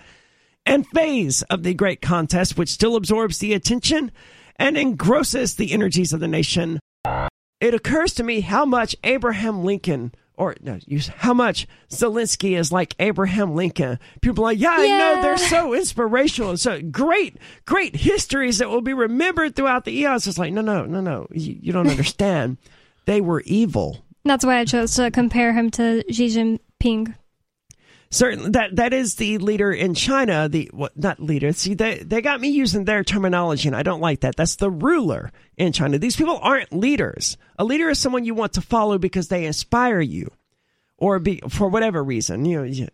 and 0.66 0.88
phase 0.88 1.42
of 1.44 1.64
the 1.64 1.74
great 1.74 2.02
contest 2.02 2.58
which 2.58 2.70
still 2.70 2.96
absorbs 2.96 3.40
the 3.40 3.54
attention 3.54 4.12
and 4.56 4.78
engrosses 4.78 5.56
the 5.56 5.74
energies 5.74 6.14
of 6.14 6.22
the 6.22 6.28
nation. 6.28 6.80
It 7.60 7.74
occurs 7.74 8.14
to 8.14 8.24
me 8.24 8.40
how 8.42 8.64
much 8.64 8.96
Abraham 9.04 9.66
Lincoln 9.66 10.14
or 10.38 10.56
no, 10.62 10.80
use 10.86 11.08
how 11.08 11.34
much 11.34 11.68
Zelensky 11.90 12.58
is 12.58 12.72
like 12.72 12.96
Abraham 13.00 13.56
Lincoln. 13.56 14.00
People 14.22 14.44
are 14.44 14.50
like, 14.52 14.60
yeah, 14.60 14.76
I 14.78 14.88
know 14.88 15.22
they're 15.24 15.38
so 15.38 15.74
inspirational. 15.74 16.52
and 16.52 16.60
So 16.60 16.80
great, 16.82 17.38
great 17.66 17.96
histories 17.96 18.60
that 18.60 18.70
will 18.70 18.82
be 18.82 18.94
remembered 18.94 19.56
throughout 19.56 19.84
the 19.86 19.98
eons. 20.00 20.28
It's 20.28 20.38
like, 20.38 20.54
no, 20.54 20.62
no, 20.62 20.86
no, 20.86 21.02
no. 21.02 21.28
You, 21.32 21.58
you 21.62 21.74
don't 21.74 21.88
understand. 21.90 22.58
they 23.06 23.20
were 23.20 23.42
evil. 23.42 24.06
That's 24.24 24.46
why 24.46 24.60
I 24.60 24.66
chose 24.66 24.94
to 24.96 25.10
compare 25.12 25.54
him 25.54 25.72
to 25.72 26.04
Xi 26.12 26.28
Jinping. 26.28 27.16
Certainly, 28.10 28.52
that 28.52 28.78
that 28.78 28.94
is 28.94 29.16
the 29.16 29.38
leader 29.38 29.72
in 29.72 29.94
China. 29.94 30.48
The 30.48 30.70
what? 30.74 30.96
Not 30.96 31.20
leader. 31.20 31.52
See, 31.52 31.74
they 31.74 31.98
they 31.98 32.22
got 32.22 32.40
me 32.40 32.50
using 32.50 32.86
their 32.86 33.04
terminology, 33.04 33.68
and 33.68 33.76
I 33.76 33.84
don't 33.84 34.00
like 34.00 34.22
that. 34.22 34.38
That's 34.38 34.56
the 34.56 34.72
ruler 34.72 35.32
in 35.58 35.74
China. 35.74 36.00
These 36.00 36.16
people 36.16 36.40
aren't 36.42 36.72
leaders. 36.72 37.38
A 37.60 37.66
leader 37.66 37.90
is 37.90 38.00
someone 38.00 38.24
you 38.24 38.34
want 38.34 38.54
to 38.54 38.62
follow 38.62 38.98
because 38.98 39.28
they 39.28 39.46
inspire 39.46 40.00
you, 40.00 40.32
or 40.98 41.20
be 41.20 41.42
for 41.50 41.68
whatever 41.68 42.02
reason. 42.02 42.46
You 42.46 42.58
know, 42.60 42.64
you, 42.64 42.88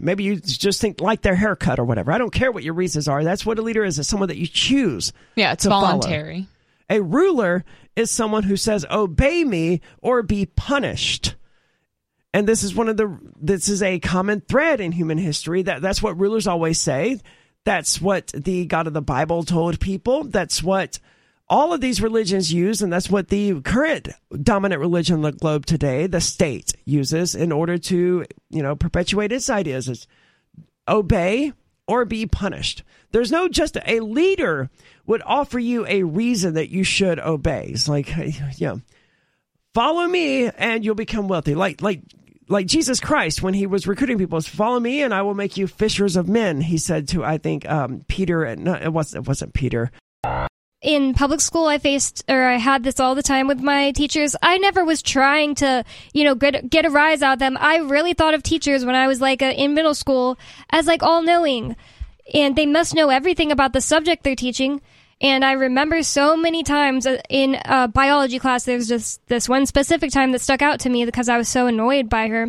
maybe 0.00 0.24
you 0.24 0.36
just 0.36 0.82
think 0.82 1.00
like 1.00 1.22
their 1.22 1.36
haircut 1.36 1.78
or 1.78 1.84
whatever. 1.84 2.12
I 2.12 2.18
don't 2.18 2.32
care 2.32 2.52
what 2.52 2.62
your 2.62 2.74
reasons 2.74 3.08
are. 3.08 3.24
That's 3.24 3.46
what 3.46 3.58
a 3.58 3.62
leader 3.62 3.84
is. 3.84 3.98
Is 3.98 4.06
someone 4.06 4.28
that 4.28 4.36
you 4.38 4.46
choose. 4.46 5.14
Yeah, 5.34 5.52
it's 5.52 5.62
to 5.62 5.70
follow. 5.70 5.86
voluntary. 5.86 6.46
A 6.90 7.00
ruler 7.00 7.64
is 7.96 8.10
someone 8.10 8.42
who 8.42 8.56
says, 8.56 8.84
"Obey 8.90 9.44
me 9.44 9.80
or 10.02 10.22
be 10.22 10.44
punished." 10.44 11.36
And 12.34 12.46
this 12.46 12.62
is 12.62 12.74
one 12.74 12.88
of 12.88 12.96
the 12.96 13.18
this 13.40 13.68
is 13.68 13.82
a 13.82 14.00
common 14.00 14.40
thread 14.40 14.80
in 14.80 14.92
human 14.92 15.18
history 15.18 15.62
that 15.62 15.80
that's 15.80 16.02
what 16.02 16.18
rulers 16.18 16.46
always 16.46 16.78
say. 16.80 17.20
That's 17.64 18.00
what 18.00 18.28
the 18.28 18.66
God 18.66 18.86
of 18.86 18.92
the 18.92 19.02
Bible 19.02 19.42
told 19.44 19.80
people. 19.80 20.24
That's 20.24 20.62
what 20.62 20.98
all 21.48 21.72
of 21.72 21.80
these 21.80 22.02
religions 22.02 22.52
use, 22.52 22.82
and 22.82 22.92
that's 22.92 23.10
what 23.10 23.28
the 23.28 23.60
current 23.62 24.08
dominant 24.42 24.80
religion 24.80 25.16
on 25.16 25.22
the 25.22 25.32
globe 25.32 25.64
today, 25.64 26.06
the 26.06 26.20
state, 26.20 26.74
uses 26.84 27.34
in 27.34 27.52
order 27.52 27.78
to, 27.78 28.26
you 28.50 28.62
know, 28.62 28.76
perpetuate 28.76 29.32
its 29.32 29.48
ideas. 29.48 29.88
Is 29.88 30.06
obey 30.86 31.52
or 31.86 32.04
be 32.04 32.26
punished. 32.26 32.82
There's 33.12 33.32
no 33.32 33.48
just 33.48 33.78
a 33.86 34.00
leader 34.00 34.70
would 35.06 35.22
offer 35.24 35.58
you 35.58 35.86
a 35.86 36.02
reason 36.02 36.54
that 36.54 36.70
you 36.70 36.84
should 36.84 37.18
obey. 37.18 37.70
It's 37.72 37.88
like, 37.88 38.14
you 38.58 38.66
know, 38.66 38.80
follow 39.74 40.06
me 40.06 40.48
and 40.48 40.84
you'll 40.84 40.94
become 40.94 41.28
wealthy. 41.28 41.54
Like, 41.54 41.82
like, 41.82 42.02
like 42.48 42.66
Jesus 42.66 43.00
Christ 43.00 43.42
when 43.42 43.54
he 43.54 43.66
was 43.66 43.86
recruiting 43.86 44.18
people, 44.18 44.38
is 44.38 44.48
follow 44.48 44.80
me 44.80 45.02
and 45.02 45.12
I 45.12 45.22
will 45.22 45.34
make 45.34 45.56
you 45.56 45.66
fishers 45.66 46.16
of 46.16 46.28
men. 46.28 46.60
He 46.60 46.78
said 46.78 47.08
to, 47.08 47.24
I 47.24 47.38
think, 47.38 47.68
um, 47.68 48.02
Peter, 48.08 48.44
and 48.44 48.64
no, 48.64 48.74
it 48.74 48.92
wasn't, 48.92 49.24
it 49.24 49.28
wasn't 49.28 49.54
Peter. 49.54 49.90
in 50.80 51.12
public 51.12 51.40
school 51.40 51.66
i 51.66 51.76
faced 51.76 52.24
or 52.28 52.44
i 52.44 52.54
had 52.56 52.84
this 52.84 53.00
all 53.00 53.16
the 53.16 53.22
time 53.22 53.48
with 53.48 53.60
my 53.60 53.90
teachers 53.90 54.36
i 54.42 54.58
never 54.58 54.84
was 54.84 55.02
trying 55.02 55.52
to 55.56 55.82
you 56.12 56.22
know 56.22 56.36
get, 56.36 56.70
get 56.70 56.86
a 56.86 56.90
rise 56.90 57.20
out 57.20 57.32
of 57.32 57.38
them 57.40 57.56
i 57.58 57.78
really 57.78 58.14
thought 58.14 58.32
of 58.32 58.44
teachers 58.44 58.84
when 58.84 58.94
i 58.94 59.08
was 59.08 59.20
like 59.20 59.42
in 59.42 59.74
middle 59.74 59.94
school 59.94 60.38
as 60.70 60.86
like 60.86 61.02
all 61.02 61.20
knowing 61.20 61.74
and 62.32 62.54
they 62.54 62.64
must 62.66 62.94
know 62.94 63.08
everything 63.08 63.50
about 63.50 63.72
the 63.72 63.80
subject 63.80 64.22
they're 64.22 64.36
teaching 64.36 64.80
and 65.20 65.44
i 65.44 65.52
remember 65.52 66.02
so 66.02 66.36
many 66.36 66.62
times 66.62 67.06
uh, 67.06 67.20
in 67.28 67.58
uh, 67.64 67.86
biology 67.88 68.38
class 68.38 68.64
there's 68.64 68.88
just 68.88 69.26
this 69.28 69.48
one 69.48 69.66
specific 69.66 70.10
time 70.10 70.32
that 70.32 70.40
stuck 70.40 70.62
out 70.62 70.80
to 70.80 70.88
me 70.88 71.04
because 71.04 71.28
i 71.28 71.36
was 71.36 71.48
so 71.48 71.66
annoyed 71.66 72.08
by 72.08 72.28
her 72.28 72.48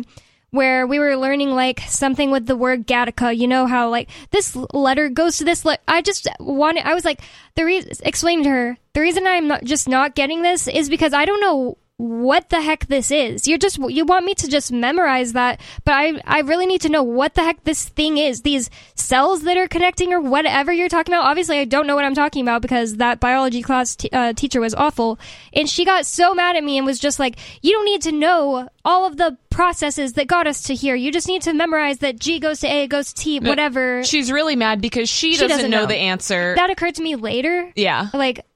where 0.50 0.86
we 0.86 0.98
were 0.98 1.16
learning 1.16 1.50
like 1.50 1.80
something 1.80 2.30
with 2.30 2.46
the 2.46 2.56
word 2.56 2.86
Gattaca. 2.86 3.36
You 3.36 3.46
know 3.46 3.66
how 3.66 3.88
like 3.88 4.10
this 4.30 4.56
letter 4.72 5.08
goes 5.08 5.38
to 5.38 5.44
this. 5.44 5.64
Le- 5.64 5.78
I 5.86 6.02
just 6.02 6.26
wanted. 6.40 6.86
I 6.86 6.94
was 6.94 7.04
like 7.04 7.20
the 7.54 7.64
re- 7.64 7.92
explaining 8.02 8.44
to 8.44 8.50
her 8.50 8.78
the 8.92 9.00
reason 9.00 9.26
I'm 9.26 9.48
not 9.48 9.64
just 9.64 9.88
not 9.88 10.14
getting 10.14 10.42
this 10.42 10.66
is 10.66 10.88
because 10.88 11.12
I 11.12 11.24
don't 11.24 11.40
know 11.40 11.78
what 12.00 12.48
the 12.48 12.62
heck 12.62 12.86
this 12.86 13.10
is. 13.10 13.46
You're 13.46 13.58
just 13.58 13.76
you 13.78 14.06
want 14.06 14.24
me 14.24 14.34
to 14.36 14.48
just 14.48 14.72
memorize 14.72 15.34
that, 15.34 15.60
but 15.84 15.92
I 15.92 16.20
I 16.24 16.40
really 16.40 16.64
need 16.64 16.80
to 16.80 16.88
know 16.88 17.02
what 17.02 17.34
the 17.34 17.42
heck 17.42 17.64
this 17.64 17.88
thing 17.90 18.16
is. 18.16 18.40
These 18.40 18.70
cells 18.94 19.42
that 19.42 19.58
are 19.58 19.68
connecting 19.68 20.12
or 20.12 20.20
whatever 20.20 20.72
you're 20.72 20.88
talking 20.88 21.12
about. 21.14 21.26
Obviously, 21.26 21.58
I 21.58 21.66
don't 21.66 21.86
know 21.86 21.94
what 21.94 22.06
I'm 22.06 22.14
talking 22.14 22.42
about 22.42 22.62
because 22.62 22.96
that 22.96 23.20
biology 23.20 23.60
class 23.60 23.96
t- 23.96 24.08
uh, 24.12 24.32
teacher 24.32 24.60
was 24.60 24.74
awful, 24.74 25.18
and 25.52 25.68
she 25.68 25.84
got 25.84 26.06
so 26.06 26.34
mad 26.34 26.56
at 26.56 26.64
me 26.64 26.78
and 26.78 26.86
was 26.86 26.98
just 26.98 27.18
like, 27.18 27.36
"You 27.60 27.72
don't 27.72 27.84
need 27.84 28.02
to 28.02 28.12
know 28.12 28.68
all 28.82 29.06
of 29.06 29.18
the 29.18 29.36
processes 29.50 30.14
that 30.14 30.26
got 30.26 30.46
us 30.46 30.62
to 30.62 30.74
here. 30.74 30.94
You 30.94 31.12
just 31.12 31.28
need 31.28 31.42
to 31.42 31.52
memorize 31.52 31.98
that 31.98 32.18
G 32.18 32.38
goes 32.38 32.60
to 32.60 32.66
A, 32.66 32.86
goes 32.86 33.12
to 33.12 33.22
T, 33.22 33.40
whatever." 33.40 34.02
She's 34.04 34.32
really 34.32 34.56
mad 34.56 34.80
because 34.80 35.08
she, 35.10 35.32
She 35.34 35.40
doesn't, 35.42 35.48
doesn't 35.58 35.70
know, 35.70 35.80
know. 35.82 35.86
the 35.86 35.96
answer. 35.96 36.54
that 36.56 36.70
occurred 36.70 36.94
to 36.94 37.02
me 37.02 37.16
later. 37.16 37.70
yeah. 37.76 38.08
Like, 38.14 38.46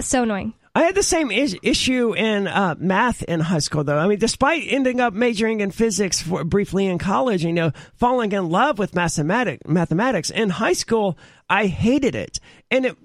so 0.00 0.24
annoying. 0.24 0.54
I 0.74 0.84
had 0.84 0.94
the 0.94 1.02
same 1.02 1.30
is- 1.30 1.56
issue 1.62 2.14
in 2.14 2.46
uh, 2.46 2.76
math 2.78 3.22
in 3.24 3.40
high 3.40 3.58
school, 3.58 3.82
though. 3.82 3.98
I 3.98 4.06
mean, 4.06 4.18
despite 4.18 4.62
ending 4.68 5.00
up 5.00 5.12
majoring 5.12 5.60
in 5.60 5.72
physics 5.72 6.22
for, 6.22 6.44
briefly 6.44 6.86
in 6.86 6.98
college, 6.98 7.44
you 7.44 7.52
know, 7.52 7.72
falling 7.94 8.30
in 8.32 8.48
love 8.48 8.78
with 8.78 8.94
mathematic, 8.94 9.66
mathematics 9.68 10.30
in 10.30 10.50
high 10.50 10.74
school, 10.74 11.18
I 11.48 11.66
hated 11.66 12.14
it. 12.14 12.38
And 12.70 12.86
it, 12.86 12.96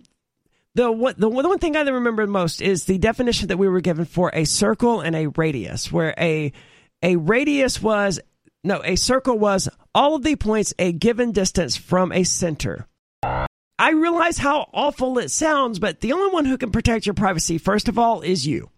the 0.76 0.92
what 0.92 1.18
the 1.18 1.30
one 1.30 1.58
thing 1.58 1.76
I 1.76 1.82
remember 1.82 2.28
most 2.28 2.62
is 2.62 2.86
the 2.86 2.98
definition 2.98 3.48
that 3.48 3.58
we 3.58 3.68
were 3.68 3.82
given 3.82 4.06
for 4.06 4.30
a 4.34 4.46
circle 4.46 5.02
and 5.02 5.16
a 5.16 5.28
radius, 5.28 5.92
where 5.92 6.14
a 6.20 6.52
a 7.02 7.16
radius 7.16 7.82
was 7.82 8.20
no, 8.64 8.82
a 8.84 8.96
circle 8.96 9.40
was 9.40 9.70
all 9.94 10.16
of 10.16 10.24
the 10.24 10.36
points 10.36 10.74
a 10.78 10.92
given 10.92 11.32
distance 11.32 11.78
from 11.78 12.12
a 12.12 12.24
center. 12.24 12.88
I 13.78 13.92
realize 13.92 14.38
how 14.38 14.70
awful 14.74 15.18
it 15.20 15.30
sounds, 15.32 15.80
but 15.80 16.00
the 16.02 16.14
only 16.14 16.32
one 16.32 16.46
who 16.46 16.58
can 16.58 16.72
protect 16.72 17.06
your 17.06 17.14
privacy, 17.14 17.58
first 17.58 17.90
of 17.90 18.00
all, 18.00 18.22
is 18.22 18.48
you. 18.48 18.70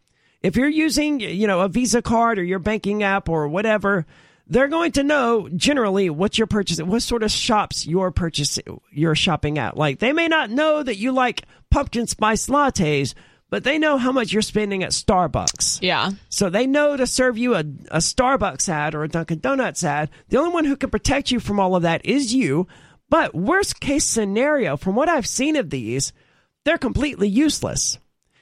If 0.42 0.56
you're 0.56 0.70
using, 0.70 1.20
you 1.20 1.48
know, 1.48 1.62
a 1.62 1.70
Visa 1.70 2.02
card 2.02 2.40
or 2.40 2.44
your 2.44 2.60
banking 2.60 3.04
app 3.04 3.30
or 3.30 3.48
whatever, 3.48 4.06
they're 4.48 4.68
going 4.68 4.94
to 4.94 5.04
know 5.04 5.50
generally 5.50 6.10
what 6.10 6.38
you're 6.38 6.48
purchasing, 6.48 6.88
what 6.88 7.02
sort 7.02 7.24
of 7.24 7.32
shops 7.32 7.86
you're 7.86 8.12
purchasing, 8.12 8.80
you're 8.92 9.16
shopping 9.16 9.58
at. 9.58 9.78
Like 9.78 10.00
they 10.00 10.14
may 10.14 10.28
not 10.28 10.50
know 10.50 10.82
that 10.82 10.98
you 10.98 11.12
like 11.12 11.44
pumpkin 11.70 12.08
spice 12.08 12.48
lattes, 12.48 13.14
but 13.50 13.64
they 13.64 13.78
know 13.78 13.98
how 13.98 14.12
much 14.12 14.32
you're 14.32 14.42
spending 14.42 14.84
at 14.84 14.92
Starbucks. 14.92 15.80
Yeah. 15.82 16.12
So 16.30 16.50
they 16.50 16.68
know 16.68 16.98
to 16.98 17.08
serve 17.08 17.38
you 17.38 17.56
a, 17.56 17.60
a 17.60 18.00
Starbucks 18.00 18.68
ad 18.70 18.94
or 18.96 19.04
a 19.04 19.10
Dunkin' 19.10 19.40
Donuts 19.40 19.84
ad. 19.84 20.10
The 20.30 20.38
only 20.38 20.52
one 20.52 20.66
who 20.66 20.76
can 20.76 20.90
protect 20.90 21.32
you 21.32 21.40
from 21.40 21.60
all 21.60 21.76
of 21.76 21.84
that 21.84 22.06
is 22.06 22.34
you. 22.34 22.68
But 23.10 23.34
worst 23.34 23.80
case 23.80 24.06
scenario, 24.06 24.78
from 24.78 24.96
what 24.96 25.10
I've 25.10 25.28
seen 25.28 25.56
of 25.56 25.70
these, 25.70 26.14
they're 26.66 26.78
completely 26.78 27.30
useless. 27.30 27.98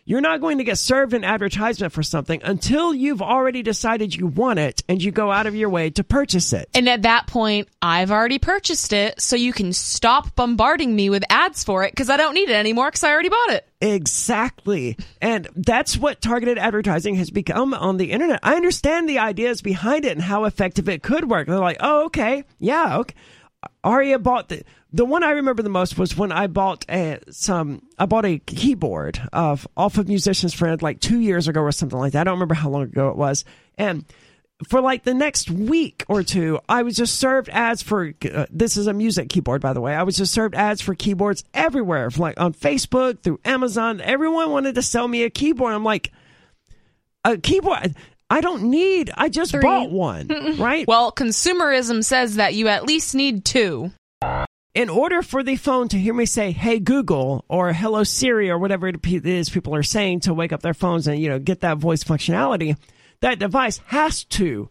You're 0.08 0.22
not 0.22 0.40
going 0.40 0.60
to 0.60 0.64
get 0.64 0.78
served 0.78 1.16
an 1.16 1.24
advertisement 1.24 1.92
for 1.92 2.04
something 2.04 2.40
until 2.44 2.94
you've 2.94 3.24
already 3.24 3.64
decided 3.64 4.16
you 4.16 4.28
want 4.28 4.60
it 4.60 4.84
and 4.88 5.02
you 5.02 5.12
go 5.12 5.32
out 5.32 5.48
of 5.48 5.56
your 5.56 5.70
way 5.70 5.90
to 5.90 6.04
purchase 6.04 6.54
it. 6.54 6.70
And 6.76 6.88
at 6.88 7.02
that 7.02 7.26
point, 7.26 7.70
I've 7.82 8.12
already 8.12 8.38
purchased 8.38 8.94
it, 8.94 9.20
so 9.20 9.36
you 9.36 9.52
can 9.52 9.74
stop 9.74 10.36
bombarding 10.36 10.96
me 10.96 11.10
with 11.10 11.24
ads 11.32 11.64
for 11.64 11.84
it 11.84 11.92
because 11.92 12.12
I 12.12 12.18
don't 12.18 12.36
need 12.36 12.50
it 12.50 12.56
anymore 12.56 12.90
because 12.90 13.04
I 13.04 13.12
already 13.12 13.30
bought 13.30 13.50
it. 13.54 13.68
Exactly. 13.82 14.96
And 15.24 15.48
that's 15.56 15.98
what 15.98 16.22
targeted 16.22 16.60
advertising 16.60 17.16
has 17.16 17.32
become 17.32 17.74
on 17.74 17.98
the 17.98 18.12
internet. 18.12 18.42
I 18.44 18.58
understand 18.58 19.10
the 19.10 19.18
ideas 19.18 19.64
behind 19.64 20.06
it 20.06 20.12
and 20.12 20.22
how 20.22 20.46
effective 20.46 20.88
it 20.88 21.02
could 21.02 21.28
work. 21.28 21.48
They're 21.48 21.58
like, 21.58 21.78
oh, 21.80 22.06
okay. 22.06 22.44
Yeah, 22.60 23.00
okay. 23.00 23.16
Aria 23.84 24.20
bought 24.20 24.50
the 24.50 24.64
the 24.92 25.06
one 25.06 25.24
I 25.24 25.32
remember 25.32 25.62
the 25.62 25.70
most 25.70 25.98
was 25.98 26.18
when 26.18 26.32
I 26.32 26.48
bought 26.48 26.86
a, 26.90 27.20
some 27.30 27.82
I 27.98 28.06
bought 28.06 28.26
a 28.26 28.40
keyboard 28.40 29.22
of 29.34 29.68
off 29.76 29.98
of 29.98 30.08
Musician's 30.08 30.54
Friend 30.54 30.82
like 30.82 31.02
two 31.02 31.20
years 31.20 31.48
ago 31.48 31.62
or 31.62 31.72
something 31.72 32.00
like 32.00 32.14
that. 32.14 32.22
I 32.22 32.24
don't 32.24 32.36
remember 32.36 32.56
how 32.56 32.70
long 32.70 32.84
ago 32.84 33.10
it 33.10 33.18
was. 33.18 33.44
And 33.78 34.06
for 34.70 34.80
like 34.80 35.04
the 35.04 35.14
next 35.14 35.52
week 35.52 36.06
or 36.08 36.24
two, 36.24 36.60
I 36.70 36.84
was 36.84 36.96
just 36.96 37.16
served 37.16 37.50
ads 37.50 37.82
for 37.82 38.14
uh, 38.34 38.46
this 38.50 38.78
is 38.78 38.88
a 38.88 38.94
music 38.94 39.28
keyboard, 39.30 39.62
by 39.62 39.74
the 39.74 39.82
way. 39.82 39.94
I 39.94 40.04
was 40.04 40.16
just 40.16 40.34
served 40.34 40.56
ads 40.56 40.80
for 40.82 40.96
keyboards 40.96 41.44
everywhere, 41.54 42.10
like 42.18 42.40
on 42.40 42.54
Facebook, 42.54 43.22
through 43.22 43.42
Amazon. 43.44 44.00
Everyone 44.00 44.52
wanted 44.52 44.76
to 44.76 44.82
sell 44.82 45.08
me 45.08 45.24
a 45.24 45.30
keyboard. 45.30 45.74
I'm 45.74 45.84
like, 45.84 46.12
a 47.26 47.38
keyboard. 47.38 47.96
I 48.30 48.42
don't 48.42 48.64
need. 48.72 49.12
I 49.16 49.30
just 49.30 49.52
Three. 49.52 49.62
bought 49.62 49.92
one, 49.92 50.28
right? 50.58 50.88
Well, 50.88 51.12
consumerism 51.12 52.04
says 52.04 52.36
that 52.38 52.56
you 52.56 52.68
at 52.68 52.86
least 52.86 53.14
need 53.16 53.46
two. 53.46 53.92
in 54.74 54.90
order 54.90 55.22
for 55.22 55.44
the 55.44 55.56
phone 55.56 55.88
to 55.90 55.98
hear 55.98 56.14
me 56.14 56.26
say 56.26 56.52
"Hey 56.52 56.80
Google" 56.80 57.46
or 57.48 57.72
"Hello 57.74 58.04
Siri" 58.04 58.50
or 58.50 58.58
whatever 58.58 58.88
it 58.88 58.98
is 59.06 59.50
people 59.50 59.76
are 59.76 59.84
saying 59.84 60.22
to 60.22 60.34
wake 60.34 60.52
up 60.52 60.62
their 60.62 60.74
phones 60.74 61.08
and 61.08 61.20
you 61.22 61.30
know 61.30 61.40
get 61.40 61.62
that 61.62 61.78
voice 61.78 62.04
functionality, 62.04 62.76
that 63.22 63.40
device 63.40 63.80
has 63.88 64.24
to 64.26 64.70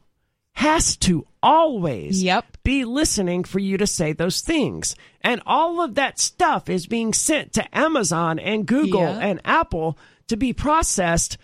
has 0.56 0.96
to 0.98 1.26
always 1.42 2.22
Yep. 2.22 2.58
be 2.62 2.84
listening 2.84 3.42
for 3.44 3.58
you 3.58 3.76
to 3.76 3.86
say 3.88 4.12
those 4.12 4.40
things. 4.40 4.94
And 5.20 5.42
all 5.46 5.80
of 5.80 5.94
that 5.96 6.20
stuff 6.20 6.68
is 6.68 6.86
being 6.86 7.12
sent 7.12 7.54
to 7.54 7.76
Amazon 7.76 8.38
and 8.38 8.64
Google 8.66 9.00
Yeah. 9.00 9.18
and 9.18 9.40
Apple 9.44 9.98
to 10.28 10.36
be 10.36 10.52
processed 10.52 11.38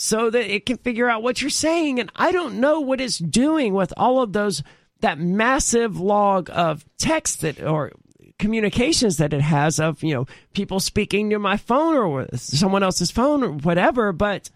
so 0.00 0.30
that 0.30 0.54
it 0.54 0.64
can 0.64 0.76
figure 0.76 1.10
out 1.10 1.24
what 1.24 1.42
you're 1.42 1.50
saying. 1.50 1.98
And 1.98 2.08
I 2.14 2.30
don't 2.30 2.60
know 2.60 2.78
what 2.78 3.00
it's 3.00 3.18
doing 3.18 3.74
with 3.74 3.92
all 3.96 4.22
of 4.22 4.32
those, 4.32 4.62
that 5.00 5.18
massive 5.18 5.98
log 5.98 6.48
of 6.52 6.84
text 6.98 7.40
that, 7.40 7.60
or 7.60 7.90
communications 8.38 9.16
that 9.16 9.32
it 9.32 9.40
has 9.40 9.80
of, 9.80 10.00
you 10.04 10.14
know, 10.14 10.26
people 10.54 10.78
speaking 10.78 11.30
to 11.30 11.40
my 11.40 11.56
phone 11.56 11.96
or 11.96 12.28
someone 12.34 12.84
else's 12.84 13.10
phone 13.10 13.42
or 13.42 13.50
whatever, 13.50 14.12
but 14.12 14.50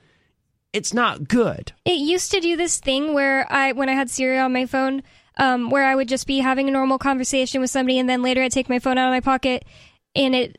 it's 0.73 0.95
not 0.95 1.27
good. 1.27 1.73
It 1.85 1.99
used 1.99 2.31
to 2.31 2.39
do 2.39 2.57
this 2.57 2.79
thing 2.79 3.13
where 3.13 3.53
I, 3.53 3.73
when 3.73 3.89
I 3.89 3.95
had 3.95 4.11
Siri 4.11 4.39
on 4.39 4.53
my 4.53 4.67
phone, 4.67 5.03
um, 5.39 5.71
where 5.71 5.85
I 5.85 5.97
would 5.97 6.09
just 6.09 6.29
be 6.29 6.39
having 6.39 6.69
a 6.69 6.73
normal 6.73 6.99
conversation 6.99 7.61
with 7.61 7.71
somebody, 7.71 7.99
and 7.99 8.09
then 8.09 8.23
later 8.23 8.45
I'd 8.45 8.53
take 8.53 8.69
my 8.69 8.79
phone 8.79 8.97
out 8.97 9.09
of 9.09 9.13
my 9.13 9.19
pocket, 9.19 9.65
and 10.15 10.37
it 10.37 10.59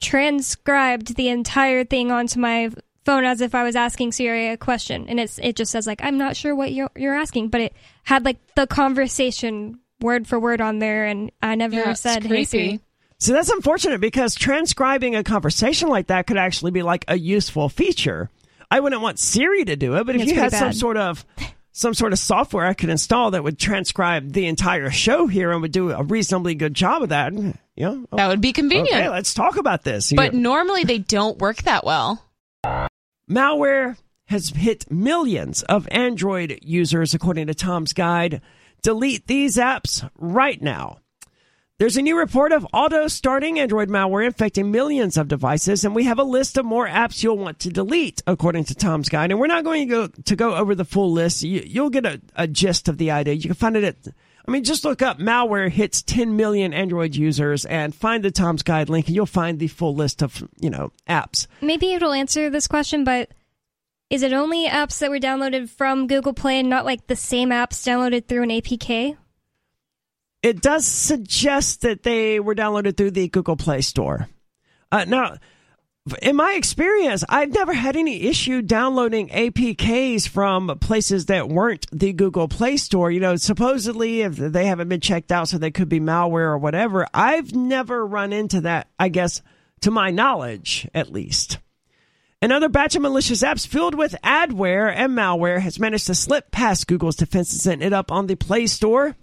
transcribed 0.00 1.16
the 1.16 1.28
entire 1.28 1.84
thing 1.84 2.10
onto 2.10 2.40
my 2.40 2.70
phone 3.04 3.24
as 3.24 3.40
if 3.40 3.54
I 3.54 3.62
was 3.64 3.76
asking 3.76 4.12
Siri 4.12 4.48
a 4.48 4.56
question, 4.56 5.06
and 5.08 5.18
it's 5.20 5.38
it 5.42 5.56
just 5.56 5.70
says 5.72 5.86
like 5.86 6.00
I'm 6.02 6.18
not 6.18 6.36
sure 6.36 6.54
what 6.54 6.72
you're 6.72 6.90
you're 6.96 7.14
asking, 7.14 7.48
but 7.48 7.60
it 7.60 7.72
had 8.04 8.24
like 8.24 8.38
the 8.54 8.66
conversation 8.66 9.78
word 10.00 10.26
for 10.26 10.38
word 10.38 10.60
on 10.60 10.78
there, 10.78 11.06
and 11.06 11.30
I 11.42 11.54
never 11.54 11.76
Yeah, 11.76 11.92
said 11.94 12.24
hey. 12.24 12.44
Siri. 12.44 12.80
So 13.18 13.32
that's 13.32 13.48
unfortunate 13.48 14.00
because 14.00 14.34
transcribing 14.34 15.14
a 15.16 15.22
conversation 15.24 15.88
like 15.88 16.08
that 16.08 16.26
could 16.26 16.36
actually 16.36 16.72
be 16.72 16.82
like 16.82 17.04
a 17.08 17.16
useful 17.18 17.68
feature. 17.68 18.28
I 18.70 18.80
wouldn't 18.80 19.00
want 19.02 19.18
Siri 19.18 19.64
to 19.66 19.76
do 19.76 19.94
it, 19.96 20.04
but 20.04 20.16
if 20.16 20.22
It's 20.22 20.32
you 20.32 20.36
had 20.38 20.50
pretty 20.50 20.64
some 20.64 20.72
sort 20.72 20.96
of 20.96 21.24
some 21.72 21.94
sort 21.94 22.12
of 22.12 22.18
software 22.18 22.66
I 22.66 22.74
could 22.74 22.88
install 22.90 23.30
that 23.32 23.42
would 23.44 23.58
transcribe 23.58 24.32
the 24.32 24.46
entire 24.46 24.90
show 24.90 25.26
here 25.26 25.52
and 25.52 25.62
would 25.62 25.72
do 25.72 25.90
a 25.90 26.02
reasonably 26.02 26.54
good 26.54 26.74
job 26.74 27.02
of 27.02 27.08
that, 27.10 27.32
you 27.32 27.54
know, 27.76 28.06
That 28.12 28.28
would 28.28 28.40
be 28.40 28.52
convenient. 28.52 28.90
okay, 28.96 29.08
let's 29.08 29.32
talk 29.34 29.56
about 29.56 29.82
this. 29.84 30.10
You 30.12 30.16
but 30.16 30.34
know, 30.34 30.40
normally 30.40 30.84
they 30.84 30.98
don't 30.98 31.38
work 31.38 31.62
that 31.62 31.84
well. 31.84 32.22
Malware 33.30 33.96
has 34.26 34.50
hit 34.50 34.90
millions 34.90 35.62
of 35.64 35.88
Android 35.90 36.58
users, 36.62 37.14
according 37.14 37.46
to 37.46 37.54
Tom's 37.54 37.92
Guide. 37.92 38.40
Delete 38.82 39.26
these 39.26 39.56
apps 39.56 40.08
right 40.16 40.60
now. 40.60 40.98
There's 41.78 41.96
a 41.96 42.02
new 42.02 42.16
report 42.16 42.52
of 42.52 42.66
auto 42.72 43.08
starting 43.08 43.58
Android 43.58 43.88
malware 43.88 44.24
infecting 44.24 44.70
millions 44.70 45.16
of 45.16 45.26
devices, 45.26 45.84
and 45.84 45.92
we 45.92 46.04
have 46.04 46.20
a 46.20 46.24
list 46.24 46.56
of 46.56 46.64
more 46.64 46.86
apps 46.86 47.22
you'll 47.22 47.36
want 47.36 47.58
to 47.60 47.68
delete, 47.68 48.22
according 48.28 48.64
to 48.66 48.76
Tom's 48.76 49.08
Guide. 49.08 49.32
And 49.32 49.40
we're 49.40 49.48
not 49.48 49.64
going 49.64 49.88
to 49.88 49.92
go 49.92 50.06
to 50.06 50.36
go 50.36 50.54
over 50.54 50.76
the 50.76 50.84
full 50.84 51.10
list. 51.10 51.42
You, 51.42 51.62
you'll 51.66 51.90
get 51.90 52.06
a, 52.06 52.20
a 52.36 52.46
gist 52.46 52.88
of 52.88 52.98
the 52.98 53.10
idea. 53.10 53.34
You 53.34 53.42
can 53.42 53.54
find 53.54 53.76
it 53.76 53.82
at, 53.84 54.14
I 54.46 54.50
mean, 54.50 54.64
just 54.64 54.84
look 54.84 55.00
up 55.00 55.18
malware 55.18 55.70
hits 55.70 56.02
10 56.02 56.36
million 56.36 56.74
Android 56.74 57.14
users 57.14 57.64
and 57.64 57.94
find 57.94 58.22
the 58.22 58.30
Tom's 58.30 58.62
Guide 58.62 58.88
link, 58.88 59.06
and 59.06 59.16
you'll 59.16 59.26
find 59.26 59.58
the 59.58 59.68
full 59.68 59.94
list 59.94 60.22
of, 60.22 60.46
you 60.60 60.70
know, 60.70 60.92
apps. 61.08 61.46
Maybe 61.60 61.94
it'll 61.94 62.12
answer 62.12 62.50
this 62.50 62.68
question, 62.68 63.04
but 63.04 63.30
is 64.10 64.22
it 64.22 64.32
only 64.32 64.68
apps 64.68 64.98
that 64.98 65.10
were 65.10 65.18
downloaded 65.18 65.70
from 65.70 66.06
Google 66.06 66.34
Play 66.34 66.60
and 66.60 66.68
not 66.68 66.84
like 66.84 67.06
the 67.06 67.16
same 67.16 67.50
apps 67.50 67.82
downloaded 67.84 68.26
through 68.26 68.42
an 68.42 68.50
APK? 68.50 69.16
it 70.44 70.60
does 70.60 70.86
suggest 70.86 71.80
that 71.80 72.02
they 72.02 72.38
were 72.38 72.54
downloaded 72.54 72.98
through 72.98 73.12
the 73.12 73.28
Google 73.28 73.56
Play 73.56 73.80
Store. 73.80 74.28
Uh, 74.92 75.06
now, 75.08 75.38
in 76.20 76.36
my 76.36 76.52
experience, 76.52 77.24
I've 77.30 77.52
never 77.52 77.72
had 77.72 77.96
any 77.96 78.24
issue 78.24 78.60
downloading 78.60 79.30
APKs 79.30 80.28
from 80.28 80.78
places 80.78 81.26
that 81.26 81.48
weren't 81.48 81.86
the 81.90 82.12
Google 82.12 82.46
Play 82.46 82.76
Store. 82.76 83.10
You 83.10 83.20
know, 83.20 83.36
supposedly 83.36 84.20
if 84.20 84.36
they 84.36 84.66
haven't 84.66 84.90
been 84.90 85.00
checked 85.00 85.32
out, 85.32 85.48
so 85.48 85.56
they 85.56 85.70
could 85.70 85.88
be 85.88 86.00
malware 86.00 86.48
or 86.48 86.58
whatever. 86.58 87.06
I've 87.14 87.54
never 87.54 88.06
run 88.06 88.34
into 88.34 88.62
that, 88.62 88.88
I 88.98 89.08
guess, 89.08 89.40
to 89.80 89.90
my 89.90 90.10
knowledge, 90.10 90.86
at 90.92 91.10
least. 91.10 91.58
Another 92.42 92.68
batch 92.68 92.94
of 92.94 93.00
malicious 93.00 93.42
apps 93.42 93.66
filled 93.66 93.94
with 93.94 94.14
adware 94.22 94.92
and 94.94 95.16
malware 95.16 95.60
has 95.60 95.80
managed 95.80 96.08
to 96.08 96.14
slip 96.14 96.50
past 96.50 96.86
Google's 96.86 97.16
defenses 97.16 97.66
and 97.66 97.82
end 97.82 97.94
up 97.94 98.12
on 98.12 98.26
the 98.26 98.34
Play 98.34 98.66
Store. 98.66 99.16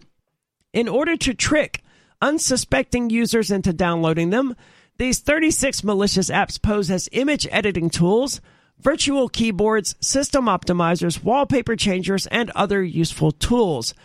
In 0.73 0.87
order 0.87 1.15
to 1.17 1.35
trick 1.35 1.83
unsuspecting 2.21 3.11
users 3.11 3.51
into 3.51 3.73
downloading 3.73 4.31
them, 4.31 4.55
these 5.01 5.19
36 5.19 5.83
malicious 5.83 6.29
apps 6.29 6.61
pose 6.61 6.91
as 6.91 7.09
image 7.11 7.47
editing 7.49 7.89
tools, 7.89 8.39
virtual 8.77 9.29
keyboards, 9.29 9.95
system 9.99 10.45
optimizers, 10.45 11.23
wallpaper 11.23 11.75
changers, 11.75 12.27
and 12.27 12.51
other 12.51 12.83
useful 12.83 13.31
tools. 13.31 13.95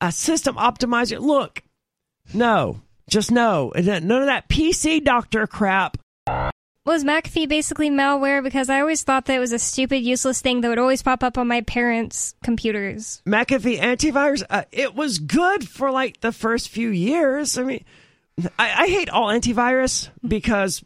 A 0.00 0.10
system 0.10 0.56
optimizer, 0.56 1.20
look, 1.20 1.62
no, 2.32 2.80
just 3.08 3.30
no. 3.30 3.72
None 3.76 4.10
of 4.10 4.26
that 4.26 4.48
PC 4.48 5.04
doctor 5.04 5.46
crap. 5.46 5.98
Was 6.84 7.04
McAfee 7.04 7.48
basically 7.48 7.88
malware? 7.88 8.42
Because 8.42 8.68
I 8.68 8.80
always 8.80 9.04
thought 9.04 9.26
that 9.26 9.36
it 9.36 9.38
was 9.38 9.52
a 9.52 9.58
stupid, 9.60 9.98
useless 9.98 10.40
thing 10.40 10.62
that 10.62 10.68
would 10.68 10.80
always 10.80 11.00
pop 11.00 11.22
up 11.22 11.38
on 11.38 11.46
my 11.46 11.60
parents' 11.60 12.34
computers. 12.42 13.22
McAfee 13.24 13.78
antivirus, 13.78 14.42
uh, 14.50 14.64
it 14.72 14.96
was 14.96 15.20
good 15.20 15.68
for 15.68 15.92
like 15.92 16.22
the 16.22 16.32
first 16.32 16.70
few 16.70 16.88
years. 16.88 17.56
I 17.56 17.62
mean, 17.62 17.84
I, 18.58 18.84
I 18.84 18.86
hate 18.88 19.10
all 19.10 19.28
antivirus 19.28 20.08
because 20.26 20.82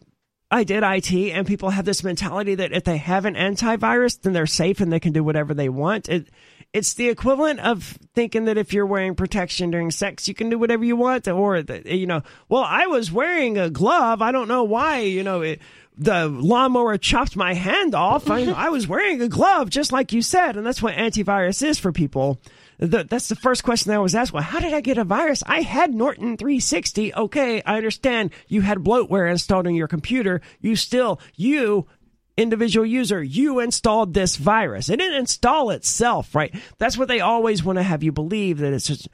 I 0.50 0.64
did 0.64 0.82
IT 0.82 1.12
and 1.12 1.46
people 1.46 1.70
have 1.70 1.84
this 1.84 2.02
mentality 2.02 2.54
that 2.56 2.72
if 2.72 2.84
they 2.84 2.96
have 2.96 3.24
an 3.24 3.34
antivirus, 3.34 4.20
then 4.20 4.32
they're 4.32 4.46
safe 4.46 4.80
and 4.80 4.92
they 4.92 5.00
can 5.00 5.12
do 5.12 5.22
whatever 5.24 5.54
they 5.54 5.68
want. 5.68 6.08
It, 6.08 6.28
it's 6.72 6.94
the 6.94 7.08
equivalent 7.08 7.60
of 7.60 7.98
thinking 8.14 8.44
that 8.44 8.58
if 8.58 8.72
you're 8.72 8.86
wearing 8.86 9.14
protection 9.14 9.70
during 9.70 9.90
sex, 9.90 10.28
you 10.28 10.34
can 10.34 10.50
do 10.50 10.58
whatever 10.58 10.84
you 10.84 10.96
want, 10.96 11.26
or 11.26 11.58
you 11.58 12.06
know. 12.06 12.22
Well, 12.48 12.62
I 12.62 12.86
was 12.86 13.10
wearing 13.10 13.56
a 13.56 13.70
glove. 13.70 14.20
I 14.20 14.32
don't 14.32 14.48
know 14.48 14.64
why. 14.64 15.00
You 15.00 15.22
know, 15.22 15.40
it, 15.40 15.60
the 15.98 16.28
lawnmower 16.28 16.96
chopped 16.96 17.36
my 17.36 17.54
hand 17.54 17.94
off. 17.94 18.30
I, 18.30 18.44
mm-hmm. 18.44 18.54
I 18.54 18.70
was 18.70 18.86
wearing 18.86 19.20
a 19.20 19.28
glove, 19.28 19.68
just 19.68 19.92
like 19.92 20.12
you 20.12 20.22
said, 20.22 20.56
and 20.56 20.64
that's 20.64 20.82
what 20.82 20.94
antivirus 20.94 21.66
is 21.66 21.78
for 21.78 21.92
people. 21.92 22.40
The, 22.78 23.02
that's 23.02 23.28
the 23.28 23.34
first 23.34 23.64
question 23.64 23.90
I 23.90 23.96
always 23.96 24.14
ask. 24.14 24.32
Well, 24.32 24.42
how 24.42 24.60
did 24.60 24.72
I 24.72 24.80
get 24.80 24.98
a 24.98 25.04
virus? 25.04 25.42
I 25.44 25.62
had 25.62 25.92
Norton 25.92 26.36
360. 26.36 27.12
Okay, 27.14 27.60
I 27.62 27.76
understand 27.76 28.30
you 28.46 28.60
had 28.60 28.78
bloatware 28.78 29.28
installed 29.28 29.66
on 29.66 29.74
your 29.74 29.88
computer. 29.88 30.40
You 30.60 30.76
still, 30.76 31.20
you 31.34 31.88
individual 32.36 32.86
user, 32.86 33.20
you 33.20 33.58
installed 33.58 34.14
this 34.14 34.36
virus. 34.36 34.88
It 34.88 34.98
didn't 34.98 35.18
install 35.18 35.70
itself, 35.70 36.36
right? 36.36 36.54
That's 36.78 36.96
what 36.96 37.08
they 37.08 37.18
always 37.18 37.64
want 37.64 37.78
to 37.78 37.82
have 37.82 38.04
you 38.04 38.12
believe 38.12 38.58
that 38.58 38.72
it's 38.72 38.86
just, 38.86 39.08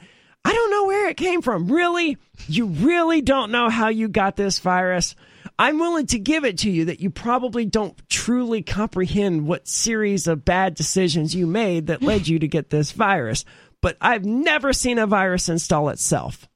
I 0.44 0.52
don't 0.52 0.70
know 0.70 0.84
where 0.84 1.08
it 1.08 1.16
came 1.16 1.40
from. 1.40 1.72
Really? 1.72 2.18
You 2.46 2.66
really 2.66 3.22
don't 3.22 3.50
know 3.50 3.70
how 3.70 3.88
you 3.88 4.08
got 4.08 4.36
this 4.36 4.58
virus? 4.58 5.16
I'm 5.58 5.78
willing 5.78 6.06
to 6.06 6.18
give 6.18 6.44
it 6.44 6.58
to 6.58 6.70
you 6.70 6.86
that 6.86 7.00
you 7.00 7.10
probably 7.10 7.64
don't 7.64 7.96
truly 8.08 8.62
comprehend 8.62 9.46
what 9.46 9.68
series 9.68 10.26
of 10.26 10.44
bad 10.44 10.74
decisions 10.74 11.34
you 11.34 11.46
made 11.46 11.86
that 11.86 12.02
led 12.02 12.26
you 12.26 12.40
to 12.40 12.48
get 12.48 12.70
this 12.70 12.90
virus. 12.90 13.44
But 13.80 13.96
I've 14.00 14.24
never 14.24 14.72
seen 14.72 14.98
a 14.98 15.06
virus 15.06 15.48
install 15.48 15.90
itself. 15.90 16.48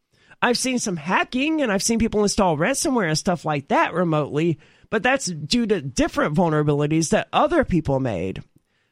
I've 0.43 0.59
seen 0.59 0.79
some 0.79 0.97
hacking 0.97 1.63
and 1.63 1.71
I've 1.71 1.83
seen 1.83 1.99
people 1.99 2.23
install 2.23 2.57
ransomware 2.57 3.09
and 3.09 3.19
stuff 3.19 3.45
like 3.45 3.69
that 3.69 3.93
remotely, 3.93 4.59
but 4.91 5.03
that's 5.03 5.27
due 5.27 5.67
to 5.67 5.81
different 5.81 6.35
vulnerabilities 6.35 7.11
that 7.11 7.29
other 7.33 7.65
people 7.65 8.01
made. 8.01 8.43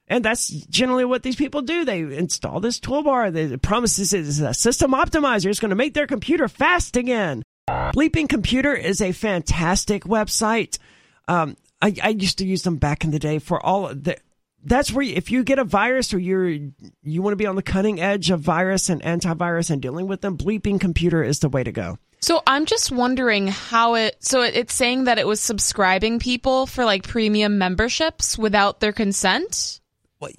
And 0.09 0.25
that's 0.25 0.49
generally 0.49 1.05
what 1.05 1.25
these 1.25 1.37
people 1.37 1.62
do. 1.62 1.85
They 1.85 2.01
install 2.01 2.61
this 2.61 2.79
toolbar 2.79 3.33
that 3.33 3.62
promises 3.62 4.12
it's 4.12 4.38
a 4.38 4.55
system 4.55 4.92
optimizer. 4.92 5.47
It's 5.47 5.59
going 5.59 5.71
to 5.71 5.77
make 5.77 5.95
their 5.95 6.07
computer 6.07 6.47
fast 6.47 6.97
again. 6.97 7.42
Bleeping 7.68 8.29
Computer 8.29 8.74
is 8.74 9.00
a 9.00 9.12
fantastic 9.12 10.05
website. 10.05 10.79
Um, 11.26 11.57
I, 11.83 11.94
I 12.02 12.09
used 12.11 12.38
to 12.38 12.46
use 12.46 12.62
them 12.62 12.76
back 12.76 13.05
in 13.05 13.11
the 13.11 13.18
day 13.18 13.38
for 13.38 13.64
all 13.64 13.88
the. 13.88 14.16
That's 14.62 14.92
where 14.92 15.05
you, 15.05 15.14
if 15.14 15.31
you 15.31 15.44
get 15.44 15.59
a 15.59 15.64
virus 15.64 16.12
or 16.12 16.18
you're 16.18 16.48
you 16.48 17.22
want 17.22 17.33
to 17.33 17.37
be 17.37 17.46
on 17.46 17.57
the 17.57 17.62
cutting 17.62 18.00
edge 18.00 18.31
of 18.31 18.40
virus 18.40 18.88
and 18.88 19.02
antivirus 19.02 19.70
and 19.70 19.81
dealing 19.83 20.09
with 20.09 20.20
them, 20.20 20.37
Bleeping 20.37 20.81
Computer 20.81 21.22
is 21.22 21.40
the 21.40 21.48
way 21.48 21.62
to 21.62 21.72
go. 21.72 21.98
So 22.20 22.42
I'm 22.46 22.66
just 22.66 22.90
wondering 22.90 23.48
how 23.48 23.94
it. 23.94 24.16
So 24.20 24.42
it's 24.42 24.74
saying 24.74 25.05
that 25.05 25.18
it 25.18 25.26
was 25.26 25.40
subscribing 25.40 26.18
people 26.18 26.66
for 26.66 26.85
like 26.85 27.07
premium 27.07 27.59
memberships 27.59 28.38
without 28.38 28.81
their 28.81 28.92
consent. 28.92 29.81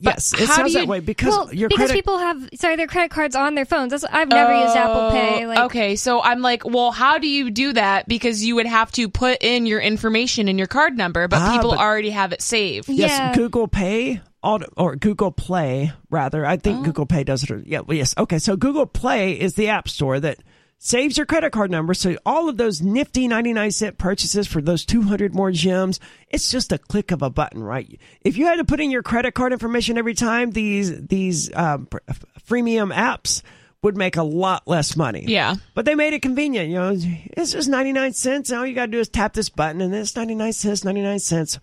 Well, 0.02 0.13
yes, 0.15 0.34
it 0.34 0.39
how 0.47 0.56
sounds 0.58 0.71
do 0.73 0.80
that 0.80 0.86
you- 0.86 0.89
way 0.89 1.00
because 1.00 1.30
well, 1.30 1.54
your 1.54 1.69
because 1.69 1.88
credit. 1.88 1.93
people 1.95 2.17
have 2.17 2.50
sorry 2.56 2.76
their 2.76 2.88
credit 2.88 3.12
cards 3.12 3.36
on 3.36 3.56
their 3.56 3.65
phones. 3.65 3.91
That's 3.91 4.04
I've 4.04 4.28
never 4.30 4.54
used 4.54 4.76
Apple 4.76 5.12
Pay. 5.12 5.45
Oh, 5.45 5.47
Like, 5.47 5.60
okay, 5.65 5.95
so 5.95 6.21
I'm 6.21 6.41
like, 6.41 6.65
well, 6.65 6.91
how 6.91 7.17
do 7.17 7.28
you 7.28 7.50
do 7.52 7.73
that? 7.73 8.08
Because 8.08 8.43
you 8.43 8.56
would 8.56 8.65
have 8.67 8.91
to 8.93 9.10
put 9.10 9.41
in 9.41 9.65
your 9.65 9.80
information 9.80 10.47
and 10.47 10.58
your 10.58 10.67
card 10.67 10.97
number, 10.97 11.28
but 11.28 11.39
Ah, 11.41 11.54
people 11.56 11.71
but- 11.71 11.80
already 11.80 12.10
have 12.12 12.32
it 12.34 12.41
saved. 12.41 12.89
Yes, 12.89 13.12
Yeah. 13.12 13.34
Google 13.36 13.67
Pay 13.67 14.21
or 14.43 14.95
Google 14.95 15.32
Play 15.32 15.91
rather. 16.10 16.45
I 16.45 16.54
Oh. 16.54 16.58
think 16.58 16.86
Google 16.86 17.06
Pay 17.06 17.23
does 17.26 17.43
it. 17.43 17.67
Yeah, 17.67 17.82
well, 17.82 17.97
yes. 17.97 18.13
Okay, 18.17 18.39
so 18.39 18.56
Google 18.56 18.86
Play 18.86 19.34
is 19.34 19.56
the 19.56 19.67
app 19.69 19.89
store 19.89 20.19
that 20.21 20.38
saves 20.79 21.17
your 21.17 21.25
credit 21.25 21.51
card 21.51 21.71
number. 21.71 21.93
So 21.93 22.17
all 22.25 22.49
of 22.49 22.57
those 22.57 22.81
nifty 22.81 23.27
99 23.27 23.71
cent 23.71 23.97
purchases 23.97 24.47
for 24.47 24.61
those 24.61 24.85
200 24.85 25.33
more 25.33 25.51
gems, 25.51 25.99
it's 26.29 26.51
just 26.51 26.71
a 26.71 26.77
click 26.77 27.11
of 27.11 27.21
a 27.21 27.29
button, 27.29 27.63
right? 27.63 27.99
If 28.21 28.37
you 28.37 28.45
had 28.45 28.57
to 28.57 28.63
put 28.65 28.79
in 28.79 28.91
your 28.91 29.03
credit 29.03 29.33
card 29.33 29.53
information 29.53 29.97
every 29.97 30.13
time, 30.13 30.51
these, 30.51 31.07
these, 31.07 31.53
um, 31.55 31.87
freemium 32.47 32.93
apps 32.93 33.41
would 33.83 33.97
make 33.97 34.17
a 34.17 34.23
lot 34.23 34.67
less 34.67 34.95
money. 34.95 35.25
Yeah. 35.27 35.55
But 35.73 35.85
they 35.85 35.95
made 35.95 36.13
it 36.13 36.21
convenient. 36.21 36.69
You 36.69 36.75
know, 36.75 36.95
it's 37.37 37.51
just 37.51 37.69
99 37.69 38.13
cents. 38.13 38.49
And 38.49 38.59
all 38.59 38.65
you 38.65 38.73
got 38.73 38.87
to 38.87 38.91
do 38.91 38.99
is 38.99 39.09
tap 39.09 39.33
this 39.33 39.49
button 39.49 39.81
and 39.81 39.93
it's 39.93 40.15
99 40.15 40.53
cents, 40.53 40.83
99 40.83 41.19
cents. 41.19 41.59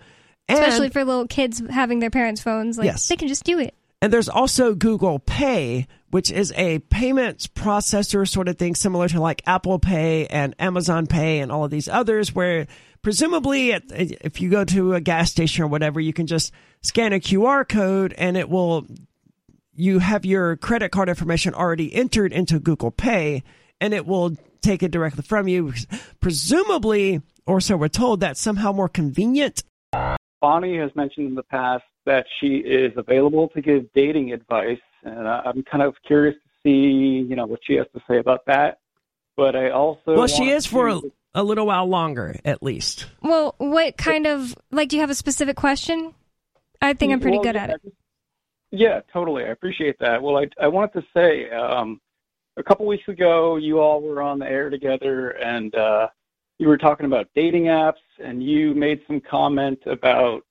And, 0.48 0.58
Especially 0.58 0.90
for 0.90 1.04
little 1.04 1.26
kids 1.26 1.62
having 1.70 2.00
their 2.00 2.10
parents' 2.10 2.40
phones. 2.42 2.78
Like, 2.78 2.86
Yes. 2.86 3.08
they 3.08 3.16
can 3.16 3.28
just 3.28 3.44
do 3.44 3.58
it. 3.58 3.74
And 4.04 4.12
there's 4.12 4.28
also 4.28 4.74
Google 4.74 5.18
Pay, 5.18 5.86
which 6.10 6.30
is 6.30 6.52
a 6.56 6.80
payments 6.90 7.46
processor 7.46 8.28
sort 8.28 8.48
of 8.48 8.58
thing, 8.58 8.74
similar 8.74 9.08
to 9.08 9.18
like 9.18 9.40
Apple 9.46 9.78
Pay 9.78 10.26
and 10.26 10.54
Amazon 10.58 11.06
Pay 11.06 11.38
and 11.38 11.50
all 11.50 11.64
of 11.64 11.70
these 11.70 11.88
others, 11.88 12.34
where 12.34 12.66
presumably 13.00 13.72
at, 13.72 13.84
if 13.88 14.42
you 14.42 14.50
go 14.50 14.62
to 14.62 14.92
a 14.92 15.00
gas 15.00 15.30
station 15.30 15.64
or 15.64 15.68
whatever, 15.68 16.00
you 16.00 16.12
can 16.12 16.26
just 16.26 16.52
scan 16.82 17.14
a 17.14 17.18
QR 17.18 17.66
code 17.66 18.12
and 18.18 18.36
it 18.36 18.50
will, 18.50 18.86
you 19.74 20.00
have 20.00 20.26
your 20.26 20.58
credit 20.58 20.90
card 20.90 21.08
information 21.08 21.54
already 21.54 21.94
entered 21.94 22.34
into 22.34 22.60
Google 22.60 22.90
Pay 22.90 23.42
and 23.80 23.94
it 23.94 24.04
will 24.04 24.36
take 24.60 24.82
it 24.82 24.90
directly 24.90 25.22
from 25.22 25.48
you. 25.48 25.72
Presumably, 26.20 27.22
or 27.46 27.58
so 27.58 27.78
we're 27.78 27.88
told, 27.88 28.20
that's 28.20 28.38
somehow 28.38 28.70
more 28.70 28.90
convenient 28.90 29.62
Bonnie 30.44 30.76
has 30.76 30.94
mentioned 30.94 31.28
in 31.28 31.34
the 31.36 31.42
past 31.42 31.84
that 32.06 32.26
she 32.40 32.56
is 32.58 32.92
available 32.96 33.48
to 33.48 33.60
give 33.60 33.92
dating 33.94 34.32
advice, 34.32 34.80
and 35.02 35.26
I- 35.28 35.42
I'm 35.44 35.62
kind 35.62 35.82
of 35.82 35.94
curious 36.06 36.34
to 36.34 36.48
see, 36.62 37.26
you 37.28 37.36
know, 37.36 37.46
what 37.46 37.60
she 37.64 37.74
has 37.74 37.86
to 37.94 38.02
say 38.08 38.18
about 38.18 38.44
that. 38.46 38.78
But 39.36 39.56
I 39.56 39.70
also 39.70 40.14
Well, 40.14 40.26
she 40.26 40.50
is 40.50 40.66
for 40.66 40.88
a, 40.88 41.00
to- 41.00 41.12
a 41.34 41.42
little 41.42 41.66
while 41.66 41.86
longer, 41.86 42.36
at 42.44 42.62
least. 42.62 43.06
Well, 43.22 43.54
what 43.58 43.96
kind 43.96 44.26
of, 44.26 44.54
like, 44.70 44.88
do 44.88 44.96
you 44.96 45.00
have 45.00 45.10
a 45.10 45.14
specific 45.14 45.56
question? 45.56 46.14
I 46.80 46.92
think 46.92 47.12
I'm 47.12 47.20
pretty 47.20 47.38
Well, 47.38 47.44
good 47.44 47.54
yeah, 47.56 47.62
at 47.64 47.70
it. 47.70 47.80
Yeah, 48.70 49.00
totally. 49.12 49.44
I 49.44 49.48
appreciate 49.48 49.98
that. 50.00 50.22
Well, 50.22 50.36
I 50.36 50.48
I 50.60 50.68
wanted 50.68 50.92
to 51.00 51.06
say, 51.14 51.48
um, 51.50 52.00
a 52.56 52.62
couple 52.62 52.86
weeks 52.86 53.08
ago, 53.08 53.56
you 53.56 53.80
all 53.80 54.00
were 54.00 54.20
on 54.20 54.38
the 54.38 54.46
air 54.48 54.68
together, 54.68 55.30
and 55.30 55.74
uh, 55.74 56.08
you 56.58 56.68
were 56.68 56.78
talking 56.78 57.06
about 57.06 57.28
dating 57.34 57.64
apps, 57.64 58.02
and 58.22 58.42
you 58.42 58.74
made 58.74 59.00
some 59.06 59.20
comment 59.20 59.78
about 59.86 60.42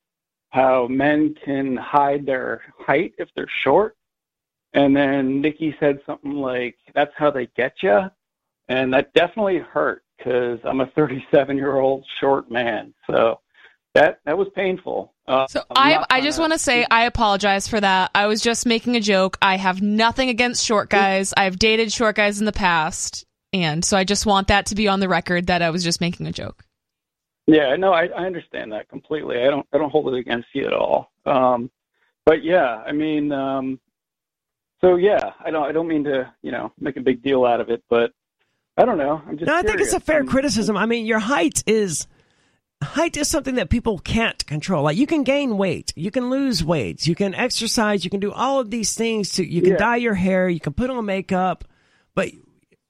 how 0.53 0.85
men 0.87 1.35
can 1.43 1.75
hide 1.75 2.27
their 2.27 2.61
height 2.77 3.13
if 3.17 3.27
they're 3.35 3.47
short. 3.63 3.97
And 4.73 4.95
then 4.95 5.41
Nikki 5.41 5.75
said 5.79 5.99
something 6.05 6.33
like, 6.33 6.77
"That's 6.93 7.13
how 7.15 7.31
they 7.31 7.47
get 7.57 7.81
you," 7.81 8.11
and 8.69 8.93
that 8.93 9.13
definitely 9.13 9.59
hurt 9.59 10.03
because 10.17 10.59
I'm 10.63 10.81
a 10.81 10.87
37 10.87 11.57
year 11.57 11.77
old 11.77 12.05
short 12.19 12.49
man. 12.51 12.93
So 13.07 13.39
that 13.95 14.19
that 14.25 14.37
was 14.37 14.47
painful. 14.55 15.13
Uh, 15.27 15.47
So 15.47 15.63
I'm 15.75 16.05
I 16.09 16.21
just 16.21 16.39
want 16.39 16.53
to 16.53 16.59
say 16.59 16.85
I 16.89 17.05
apologize 17.05 17.67
for 17.67 17.79
that. 17.81 18.11
I 18.13 18.27
was 18.27 18.41
just 18.41 18.65
making 18.65 18.95
a 18.95 19.01
joke. 19.01 19.37
I 19.41 19.57
have 19.57 19.81
nothing 19.81 20.29
against 20.29 20.65
short 20.65 20.89
guys. 20.89 21.33
I've 21.35 21.57
dated 21.57 21.91
short 21.91 22.15
guys 22.15 22.39
in 22.39 22.45
the 22.45 22.51
past, 22.51 23.25
and 23.53 23.83
so 23.83 23.97
I 23.97 24.03
just 24.03 24.25
want 24.25 24.47
that 24.49 24.67
to 24.67 24.75
be 24.75 24.87
on 24.87 24.99
the 24.99 25.09
record 25.09 25.47
that 25.47 25.63
I 25.63 25.71
was 25.71 25.83
just 25.83 25.99
making 26.01 26.27
a 26.27 26.31
joke. 26.31 26.63
Yeah, 27.47 27.75
no, 27.75 27.91
I, 27.93 28.05
I 28.05 28.25
understand 28.25 28.71
that 28.71 28.87
completely. 28.89 29.39
I 29.41 29.49
don't 29.49 29.65
I 29.73 29.77
don't 29.77 29.89
hold 29.91 30.13
it 30.13 30.17
against 30.17 30.47
you 30.53 30.65
at 30.65 30.73
all. 30.73 31.11
Um, 31.25 31.69
but 32.25 32.43
yeah, 32.43 32.77
I 32.85 32.91
mean, 32.93 33.31
um, 33.33 33.79
so 34.81 34.95
yeah, 34.95 35.31
I 35.43 35.51
don't 35.51 35.63
I 35.63 35.71
don't 35.73 35.87
mean 35.87 36.05
to 36.05 36.31
you 36.41 36.51
know 36.51 36.71
make 36.79 36.95
a 36.97 37.01
big 37.01 37.21
deal 37.21 37.45
out 37.45 37.59
of 37.59 37.69
it, 37.69 37.83
but 37.89 38.11
I 38.77 38.85
don't 38.85 38.97
know. 38.97 39.21
I'm 39.27 39.37
just 39.37 39.47
No, 39.47 39.55
I 39.57 39.61
think 39.61 39.81
it's 39.81 39.93
a 39.93 39.99
fair 39.99 40.17
I'm- 40.17 40.27
criticism. 40.27 40.77
I 40.77 40.85
mean, 40.85 41.05
your 41.05 41.19
height 41.19 41.63
is 41.67 42.07
height 42.81 43.15
is 43.17 43.29
something 43.29 43.55
that 43.55 43.69
people 43.69 43.97
can't 43.99 44.45
control. 44.45 44.83
Like 44.83 44.97
you 44.97 45.07
can 45.07 45.23
gain 45.23 45.57
weight, 45.57 45.91
you 45.97 46.11
can 46.11 46.29
lose 46.29 46.63
weight, 46.63 47.07
you 47.07 47.15
can 47.15 47.33
exercise, 47.35 48.03
you 48.05 48.09
can 48.09 48.19
do 48.19 48.31
all 48.31 48.59
of 48.59 48.71
these 48.71 48.95
things. 48.95 49.33
To 49.33 49.45
you 49.45 49.61
can 49.61 49.71
Yeah. 49.71 49.77
dye 49.77 49.95
your 49.97 50.15
hair, 50.15 50.47
you 50.49 50.59
can 50.61 50.73
put 50.73 50.89
on 50.89 51.05
makeup, 51.05 51.65
but 52.15 52.29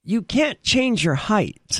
you 0.04 0.22
can't 0.22 0.62
change 0.62 1.04
your 1.04 1.16
height. 1.16 1.80